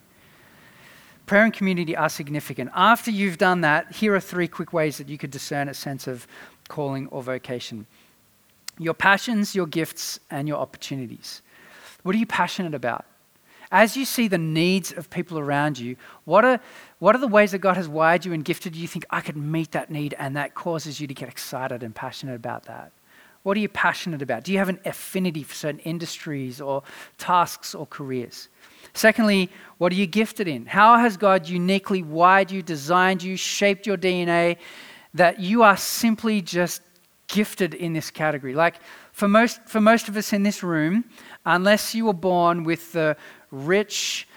Prayer 1.25 1.43
and 1.43 1.53
community 1.53 1.95
are 1.95 2.09
significant. 2.09 2.69
After 2.75 3.09
you've 3.09 3.37
done 3.37 3.61
that, 3.61 3.91
here 3.91 4.13
are 4.13 4.19
three 4.19 4.47
quick 4.47 4.73
ways 4.73 4.97
that 4.97 5.09
you 5.09 5.17
could 5.17 5.31
discern 5.31 5.69
a 5.69 5.73
sense 5.73 6.07
of 6.07 6.27
calling 6.67 7.07
or 7.07 7.23
vocation 7.23 7.85
your 8.77 8.93
passions, 8.93 9.55
your 9.55 9.67
gifts, 9.67 10.19
and 10.29 10.49
your 10.49 10.57
opportunities. 10.57 11.41
What 12.03 12.13
are 12.13 12.17
you 12.17 12.25
passionate 12.25 12.75
about? 12.75 13.05
As 13.71 13.97
you 13.97 14.05
see 14.05 14.27
the 14.27 14.37
needs 14.37 14.91
of 14.91 15.09
people 15.09 15.39
around 15.39 15.79
you, 15.79 15.95
what 16.25 16.45
are, 16.45 16.59
what 16.99 17.15
are 17.15 17.19
the 17.19 17.27
ways 17.27 17.51
that 17.51 17.59
God 17.59 17.77
has 17.77 17.87
wired 17.87 18.25
you 18.25 18.33
and 18.33 18.43
gifted 18.43 18.75
you? 18.75 18.83
You 18.83 18.87
think, 18.87 19.05
I 19.09 19.21
could 19.21 19.37
meet 19.37 19.71
that 19.71 19.89
need, 19.89 20.15
and 20.19 20.35
that 20.35 20.55
causes 20.55 20.99
you 20.99 21.07
to 21.07 21.13
get 21.13 21.29
excited 21.29 21.83
and 21.83 21.93
passionate 21.93 22.35
about 22.35 22.65
that. 22.65 22.91
What 23.43 23.57
are 23.57 23.59
you 23.59 23.69
passionate 23.69 24.23
about? 24.23 24.43
Do 24.43 24.51
you 24.51 24.57
have 24.57 24.69
an 24.69 24.79
affinity 24.85 25.43
for 25.43 25.53
certain 25.53 25.79
industries 25.81 26.59
or 26.59 26.81
tasks 27.19 27.75
or 27.75 27.85
careers? 27.85 28.49
Secondly, 28.93 29.51
what 29.77 29.91
are 29.91 29.95
you 29.95 30.07
gifted 30.07 30.47
in? 30.47 30.65
How 30.65 30.97
has 30.97 31.15
God 31.15 31.47
uniquely 31.47 32.01
wired 32.01 32.49
you, 32.49 32.63
designed 32.63 33.21
you, 33.21 33.37
shaped 33.37 33.85
your 33.85 33.97
DNA 33.97 34.57
that 35.13 35.39
you 35.39 35.61
are 35.61 35.77
simply 35.77 36.41
just 36.41 36.81
gifted 37.27 37.75
in 37.75 37.93
this 37.93 38.09
category? 38.09 38.55
Like 38.55 38.77
for 39.11 39.27
most, 39.27 39.59
for 39.67 39.79
most 39.79 40.07
of 40.07 40.17
us 40.17 40.33
in 40.33 40.41
this 40.41 40.63
room, 40.63 41.03
unless 41.45 41.93
you 41.95 42.05
were 42.05 42.13
born 42.13 42.63
with 42.63 42.91
the 42.93 43.15
rich, 43.51 44.27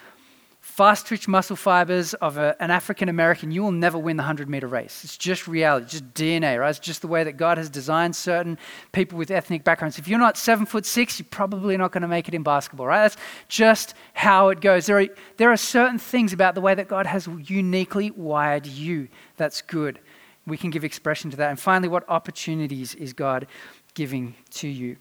fast 0.79 1.09
twitch 1.09 1.27
muscle 1.27 1.57
fibers 1.57 2.15
of 2.15 2.37
a, 2.37 2.55
an 2.61 2.71
African 2.71 3.09
American, 3.09 3.51
you 3.51 3.65
will 3.65 3.73
never 3.73 3.99
win 3.99 4.17
the 4.17 4.23
100 4.23 4.49
meter 4.49 4.69
race. 4.69 5.03
It's 5.03 5.17
just 5.17 5.49
reality, 5.49 5.89
just 5.89 6.15
DNA, 6.15 6.61
right? 6.61 6.71
It's 6.71 6.79
just 6.79 7.01
the 7.01 7.09
way 7.09 7.25
that 7.25 7.37
God 7.37 7.59
has 7.59 7.69
designed 7.69 8.15
certain 8.15 8.57
people 8.93 9.19
with 9.19 9.33
ethnic 9.33 9.65
backgrounds. 9.65 9.99
If 9.99 10.07
you're 10.07 10.21
not 10.21 10.37
seven 10.37 10.67
foot 10.67 10.87
six, 10.87 11.19
you're 11.19 11.27
probably 11.31 11.77
not 11.77 11.91
going 11.91 12.03
to 12.03 12.09
make 12.09 12.29
it 12.29 12.35
in 12.35 12.45
basketball, 12.45 12.87
right? 12.87 13.03
That's 13.03 13.17
just 13.49 13.95
how 14.15 14.51
it 14.51 14.61
goes. 14.61 14.87
There 14.87 15.01
are, 15.01 15.09
there 15.37 15.51
are 15.51 15.57
certain 15.57 15.99
things 15.99 16.33
about 16.33 16.55
the 16.55 16.61
way 16.61 16.77
that 16.77 16.87
God 16.87 17.07
has 17.07 17.27
uniquely 17.27 18.13
wired 18.13 18.65
you 18.65 19.09
that's 19.37 19.63
good. 19.63 19.99
We 20.47 20.57
can 20.57 20.71
give 20.71 20.85
expression 20.85 21.29
to 21.33 21.37
that. 21.39 21.51
And 21.51 21.59
finally, 21.59 21.89
what 21.89 22.09
opportunities 22.09 22.95
is 22.95 23.13
God 23.13 23.49
giving 23.95 24.37
to 24.51 24.69
you? 24.69 24.97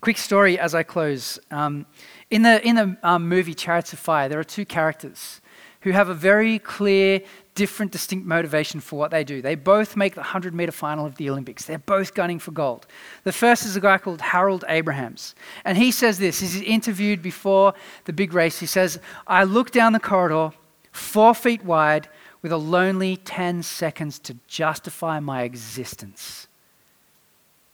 Quick 0.00 0.18
story 0.18 0.58
as 0.58 0.74
I 0.74 0.82
close. 0.82 1.38
Um, 1.50 1.86
in 2.30 2.42
the, 2.42 2.66
in 2.66 2.76
the 2.76 2.96
um, 3.02 3.28
movie 3.28 3.54
Chariots 3.54 3.92
of 3.92 3.98
Fire, 3.98 4.28
there 4.28 4.38
are 4.38 4.44
two 4.44 4.64
characters 4.64 5.40
who 5.82 5.92
have 5.92 6.08
a 6.08 6.14
very 6.14 6.58
clear, 6.58 7.20
different, 7.54 7.92
distinct 7.92 8.26
motivation 8.26 8.80
for 8.80 8.98
what 8.98 9.10
they 9.10 9.22
do. 9.22 9.40
They 9.40 9.54
both 9.54 9.96
make 9.96 10.14
the 10.14 10.20
100 10.20 10.52
meter 10.52 10.72
final 10.72 11.06
of 11.06 11.16
the 11.16 11.30
Olympics. 11.30 11.64
They're 11.64 11.78
both 11.78 12.14
gunning 12.14 12.38
for 12.38 12.50
gold. 12.50 12.86
The 13.24 13.32
first 13.32 13.64
is 13.64 13.76
a 13.76 13.80
guy 13.80 13.98
called 13.98 14.20
Harold 14.20 14.64
Abrahams. 14.68 15.34
And 15.64 15.78
he 15.78 15.90
says 15.90 16.18
this 16.18 16.40
he's 16.40 16.60
interviewed 16.60 17.22
before 17.22 17.74
the 18.04 18.12
big 18.12 18.34
race. 18.34 18.58
He 18.58 18.66
says, 18.66 18.98
I 19.26 19.44
look 19.44 19.70
down 19.70 19.92
the 19.92 20.00
corridor, 20.00 20.52
four 20.90 21.34
feet 21.34 21.64
wide, 21.64 22.08
with 22.42 22.52
a 22.52 22.56
lonely 22.56 23.16
10 23.16 23.62
seconds 23.62 24.18
to 24.20 24.36
justify 24.46 25.20
my 25.20 25.42
existence. 25.42 26.48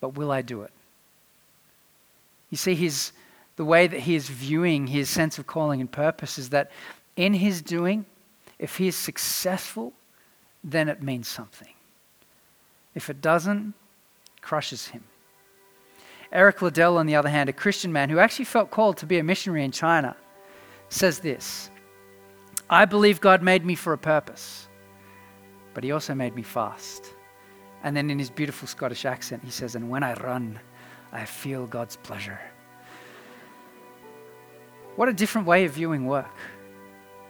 But 0.01 0.11
will 0.11 0.31
I 0.31 0.43
do 0.43 0.63
it? 0.63 0.73
You 2.55 2.57
see, 2.57 2.77
his, 2.77 3.11
the 3.57 3.65
way 3.65 3.89
that 3.89 3.99
he 3.99 4.15
is 4.15 4.29
viewing 4.29 4.87
his 4.87 5.11
sense 5.11 5.41
of 5.41 5.47
calling 5.49 5.81
and 5.81 5.91
purpose 5.91 6.39
is 6.39 6.51
that 6.51 6.71
in 7.17 7.35
his 7.35 7.61
doing, 7.61 8.07
if 8.61 8.77
he 8.77 8.87
is 8.87 8.95
successful, 8.95 9.93
then 10.63 10.89
it 10.89 11.03
means 11.03 11.27
something. 11.27 11.75
If 12.95 13.11
it 13.11 13.21
doesn't, 13.21 13.75
it 14.37 14.41
crushes 14.41 14.87
him. 14.87 15.03
Eric 16.31 16.63
Liddell, 16.63 16.97
on 16.97 17.07
the 17.07 17.17
other 17.17 17.29
hand, 17.29 17.49
a 17.49 17.53
Christian 17.53 17.93
man 17.93 18.09
who 18.09 18.21
actually 18.21 18.45
felt 18.45 18.71
called 18.71 18.99
to 18.99 19.07
be 19.07 19.19
a 19.19 19.25
missionary 19.25 19.65
in 19.65 19.73
China, 19.73 20.17
says 20.91 21.19
this 21.19 21.71
I 22.71 22.85
believe 22.85 23.21
God 23.21 23.43
made 23.43 23.67
me 23.67 23.75
for 23.75 23.95
a 23.95 23.99
purpose, 23.99 24.69
but 25.75 25.83
He 25.83 25.91
also 25.91 26.15
made 26.15 26.37
me 26.37 26.45
fast. 26.45 27.15
And 27.83 27.97
then 27.97 28.11
in 28.11 28.19
his 28.21 28.31
beautiful 28.31 28.69
Scottish 28.69 29.05
accent, 29.05 29.43
he 29.45 29.51
says, 29.51 29.75
And 29.75 29.91
when 29.91 30.05
I 30.05 30.15
run, 30.15 30.61
I 31.15 31.25
feel 31.25 31.67
God's 31.67 31.97
pleasure. 31.97 32.41
What 34.97 35.09
a 35.09 35.12
different 35.12 35.47
way 35.47 35.65
of 35.65 35.73
viewing 35.73 36.07
work. 36.07 36.31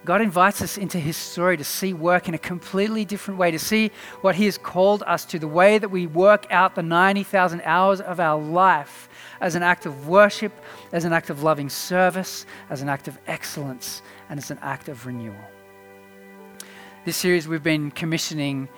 God 0.04 0.20
invites 0.20 0.60
us 0.60 0.76
into 0.76 0.98
his 0.98 1.16
story 1.16 1.56
to 1.56 1.64
see 1.64 1.94
work 1.94 2.28
in 2.28 2.34
a 2.34 2.38
completely 2.38 3.06
different 3.06 3.38
way, 3.38 3.50
to 3.50 3.58
see 3.58 3.90
what 4.20 4.34
he 4.34 4.44
has 4.44 4.58
called 4.58 5.02
us 5.06 5.24
to, 5.26 5.38
the 5.38 5.48
way 5.48 5.78
that 5.78 5.88
we 5.88 6.06
work 6.06 6.46
out 6.50 6.74
the 6.74 6.82
90,000 6.82 7.62
hours 7.64 8.02
of 8.02 8.20
our 8.20 8.38
life 8.38 9.08
as 9.40 9.54
an 9.54 9.62
act 9.62 9.86
of 9.86 10.06
worship, 10.06 10.52
as 10.92 11.04
an 11.04 11.12
act 11.14 11.30
of 11.30 11.42
loving 11.42 11.70
service, 11.70 12.44
as 12.68 12.82
an 12.82 12.88
act 12.90 13.08
of 13.08 13.18
excellence, 13.26 14.02
and 14.28 14.38
as 14.38 14.50
an 14.50 14.58
act 14.60 14.88
of 14.88 15.06
renewal. 15.06 15.36
This 17.06 17.16
series 17.16 17.48
we've 17.48 17.62
been 17.62 17.90
commissioning 17.90 18.68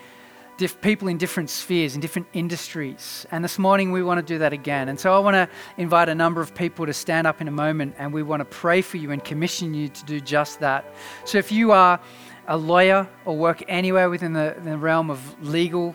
diff- 0.56 0.80
people 0.80 1.08
in 1.08 1.18
different 1.18 1.50
spheres, 1.50 1.94
in 1.94 2.00
different 2.00 2.28
industries. 2.32 3.26
And 3.30 3.44
this 3.44 3.58
morning 3.58 3.92
we 3.92 4.02
want 4.02 4.18
to 4.18 4.34
do 4.34 4.38
that 4.38 4.52
again. 4.52 4.88
And 4.88 4.98
so 4.98 5.14
I 5.14 5.18
want 5.18 5.34
to 5.34 5.48
invite 5.76 6.08
a 6.08 6.14
number 6.14 6.40
of 6.40 6.54
people 6.54 6.86
to 6.86 6.92
stand 6.92 7.26
up 7.26 7.40
in 7.40 7.48
a 7.48 7.52
moment 7.52 7.94
and 7.98 8.12
we 8.12 8.22
want 8.22 8.40
to 8.40 8.44
pray 8.44 8.82
for 8.82 8.96
you 8.96 9.10
and 9.10 9.22
commission 9.22 9.74
you 9.74 9.88
to 9.88 10.04
do 10.04 10.20
just 10.20 10.60
that. 10.60 10.84
So 11.24 11.38
if 11.38 11.52
you 11.52 11.72
are 11.72 12.00
a 12.48 12.56
lawyer 12.56 13.08
or 13.24 13.36
work 13.36 13.62
anywhere 13.68 14.08
within 14.08 14.32
the, 14.32 14.56
the 14.62 14.78
realm 14.78 15.10
of 15.10 15.20
legal 15.42 15.94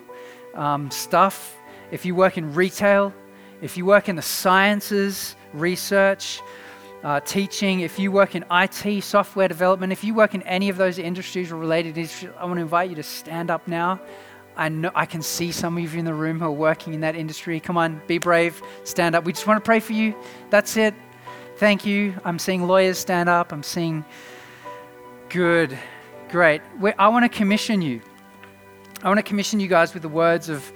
um, 0.53 0.91
stuff, 0.91 1.57
if 1.91 2.05
you 2.05 2.15
work 2.15 2.37
in 2.37 2.53
retail, 2.53 3.13
if 3.61 3.77
you 3.77 3.85
work 3.85 4.09
in 4.09 4.15
the 4.15 4.21
sciences, 4.21 5.35
research, 5.53 6.41
uh, 7.03 7.19
teaching, 7.21 7.79
if 7.79 7.97
you 7.97 8.11
work 8.11 8.35
in 8.35 8.45
IT, 8.51 9.03
software 9.03 9.47
development, 9.47 9.91
if 9.91 10.03
you 10.03 10.13
work 10.13 10.35
in 10.35 10.41
any 10.43 10.69
of 10.69 10.77
those 10.77 10.99
industries 10.99 11.51
or 11.51 11.57
related 11.57 11.97
industries, 11.97 12.31
I 12.37 12.45
want 12.45 12.57
to 12.57 12.61
invite 12.61 12.89
you 12.89 12.95
to 12.95 13.03
stand 13.03 13.49
up 13.49 13.67
now. 13.67 13.99
I 14.61 14.69
know 14.69 14.91
I 14.93 15.07
can 15.07 15.23
see 15.23 15.51
some 15.51 15.75
of 15.75 15.91
you 15.91 15.97
in 15.97 16.05
the 16.05 16.13
room 16.13 16.39
who 16.39 16.45
are 16.45 16.51
working 16.51 16.93
in 16.93 17.01
that 17.01 17.15
industry. 17.15 17.59
Come 17.59 17.77
on, 17.77 17.99
be 18.05 18.19
brave, 18.19 18.61
stand 18.83 19.15
up. 19.15 19.23
We 19.23 19.33
just 19.33 19.47
want 19.47 19.57
to 19.57 19.67
pray 19.67 19.79
for 19.79 19.93
you. 19.93 20.13
That's 20.51 20.77
it. 20.77 20.93
Thank 21.57 21.83
you. 21.83 22.13
I'm 22.23 22.37
seeing 22.37 22.67
lawyers 22.67 22.99
stand 22.99 23.27
up. 23.27 23.51
I'm 23.53 23.63
seeing 23.63 24.05
good, 25.29 25.75
great. 26.29 26.61
I 26.99 27.07
want 27.07 27.25
to 27.25 27.35
commission 27.35 27.81
you. 27.81 28.01
I 29.01 29.07
want 29.07 29.17
to 29.17 29.23
commission 29.23 29.59
you 29.59 29.67
guys 29.67 29.95
with 29.95 30.03
the 30.03 30.09
words 30.09 30.47
of 30.47 30.71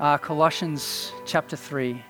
uh, 0.00 0.18
Colossians 0.18 1.12
chapter 1.24 1.54
3. 1.54 2.02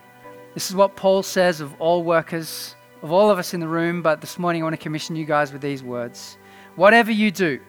This 0.54 0.70
is 0.70 0.74
what 0.74 0.96
Paul 0.96 1.22
says 1.22 1.60
of 1.60 1.78
all 1.78 2.02
workers, 2.02 2.74
of 3.02 3.12
all 3.12 3.28
of 3.28 3.38
us 3.38 3.52
in 3.52 3.60
the 3.60 3.68
room, 3.68 4.00
but 4.00 4.22
this 4.22 4.38
morning 4.38 4.62
I 4.62 4.64
want 4.64 4.76
to 4.76 4.82
commission 4.82 5.14
you 5.14 5.26
guys 5.26 5.52
with 5.52 5.60
these 5.60 5.82
words. 5.82 6.38
Whatever 6.76 7.12
you 7.12 7.30
do, 7.30 7.60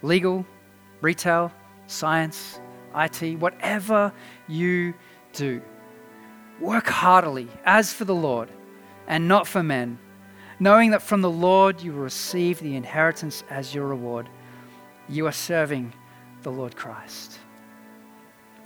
legal, 0.00 0.46
retail, 1.00 1.50
science, 1.92 2.60
IT, 2.94 3.38
whatever 3.38 4.12
you 4.48 4.94
do. 5.32 5.62
Work 6.60 6.86
heartily 6.86 7.48
as 7.64 7.92
for 7.92 8.04
the 8.04 8.14
Lord 8.14 8.48
and 9.06 9.28
not 9.28 9.46
for 9.46 9.62
men, 9.62 9.98
knowing 10.58 10.90
that 10.90 11.02
from 11.02 11.22
the 11.22 11.30
Lord 11.30 11.80
you 11.80 11.92
will 11.92 12.02
receive 12.02 12.60
the 12.60 12.76
inheritance 12.76 13.42
as 13.50 13.74
your 13.74 13.86
reward. 13.86 14.28
You 15.08 15.26
are 15.26 15.32
serving 15.32 15.92
the 16.42 16.50
Lord 16.50 16.76
Christ. 16.76 17.38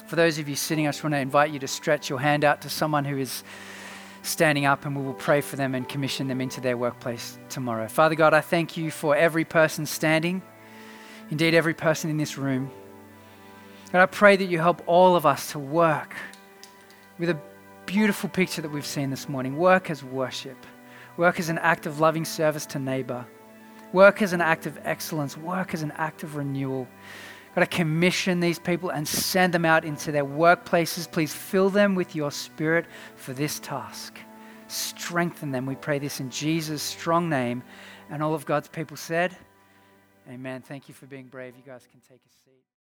For 0.06 0.16
those 0.16 0.38
of 0.38 0.48
you 0.48 0.54
sitting, 0.54 0.86
I 0.86 0.90
just 0.90 1.02
want 1.02 1.14
to 1.14 1.18
invite 1.18 1.50
you 1.50 1.58
to 1.58 1.68
stretch 1.68 2.08
your 2.08 2.20
hand 2.20 2.44
out 2.44 2.62
to 2.62 2.68
someone 2.68 3.04
who 3.04 3.18
is 3.18 3.42
standing 4.22 4.66
up 4.66 4.84
and 4.84 4.96
we 4.96 5.02
will 5.02 5.14
pray 5.14 5.40
for 5.40 5.56
them 5.56 5.74
and 5.74 5.88
commission 5.88 6.28
them 6.28 6.40
into 6.40 6.60
their 6.60 6.76
workplace 6.76 7.38
tomorrow. 7.48 7.88
Father 7.88 8.14
God, 8.14 8.34
I 8.34 8.40
thank 8.40 8.76
you 8.76 8.90
for 8.90 9.16
every 9.16 9.44
person 9.44 9.86
standing, 9.86 10.42
indeed, 11.30 11.54
every 11.54 11.74
person 11.74 12.10
in 12.10 12.16
this 12.16 12.36
room. 12.36 12.70
God, 13.96 14.02
I 14.02 14.06
pray 14.06 14.36
that 14.36 14.44
you 14.44 14.58
help 14.58 14.82
all 14.84 15.16
of 15.16 15.24
us 15.24 15.52
to 15.52 15.58
work 15.58 16.14
with 17.18 17.30
a 17.30 17.40
beautiful 17.86 18.28
picture 18.28 18.60
that 18.60 18.70
we've 18.70 18.84
seen 18.84 19.08
this 19.08 19.26
morning. 19.26 19.56
Work 19.56 19.88
as 19.88 20.04
worship, 20.04 20.66
work 21.16 21.40
as 21.40 21.48
an 21.48 21.56
act 21.56 21.86
of 21.86 21.98
loving 21.98 22.26
service 22.26 22.66
to 22.66 22.78
neighbor, 22.78 23.24
work 23.94 24.20
as 24.20 24.34
an 24.34 24.42
act 24.42 24.66
of 24.66 24.78
excellence, 24.84 25.34
work 25.38 25.72
as 25.72 25.82
an 25.82 25.92
act 25.92 26.22
of 26.24 26.36
renewal. 26.36 26.86
God, 27.54 27.62
I 27.62 27.64
commission 27.64 28.38
these 28.38 28.58
people 28.58 28.90
and 28.90 29.08
send 29.08 29.54
them 29.54 29.64
out 29.64 29.82
into 29.82 30.12
their 30.12 30.26
workplaces. 30.26 31.10
Please 31.10 31.32
fill 31.32 31.70
them 31.70 31.94
with 31.94 32.14
your 32.14 32.30
spirit 32.30 32.84
for 33.14 33.32
this 33.32 33.58
task. 33.60 34.18
Strengthen 34.68 35.52
them. 35.52 35.64
We 35.64 35.74
pray 35.74 35.98
this 35.98 36.20
in 36.20 36.28
Jesus' 36.28 36.82
strong 36.82 37.30
name. 37.30 37.62
And 38.10 38.22
all 38.22 38.34
of 38.34 38.44
God's 38.44 38.68
people 38.68 38.98
said, 38.98 39.34
Amen. 40.28 40.60
Thank 40.60 40.86
you 40.86 40.92
for 40.92 41.06
being 41.06 41.28
brave. 41.28 41.54
You 41.56 41.62
guys 41.64 41.88
can 41.90 42.00
take 42.00 42.20
a 42.20 42.34
seat. 42.44 42.45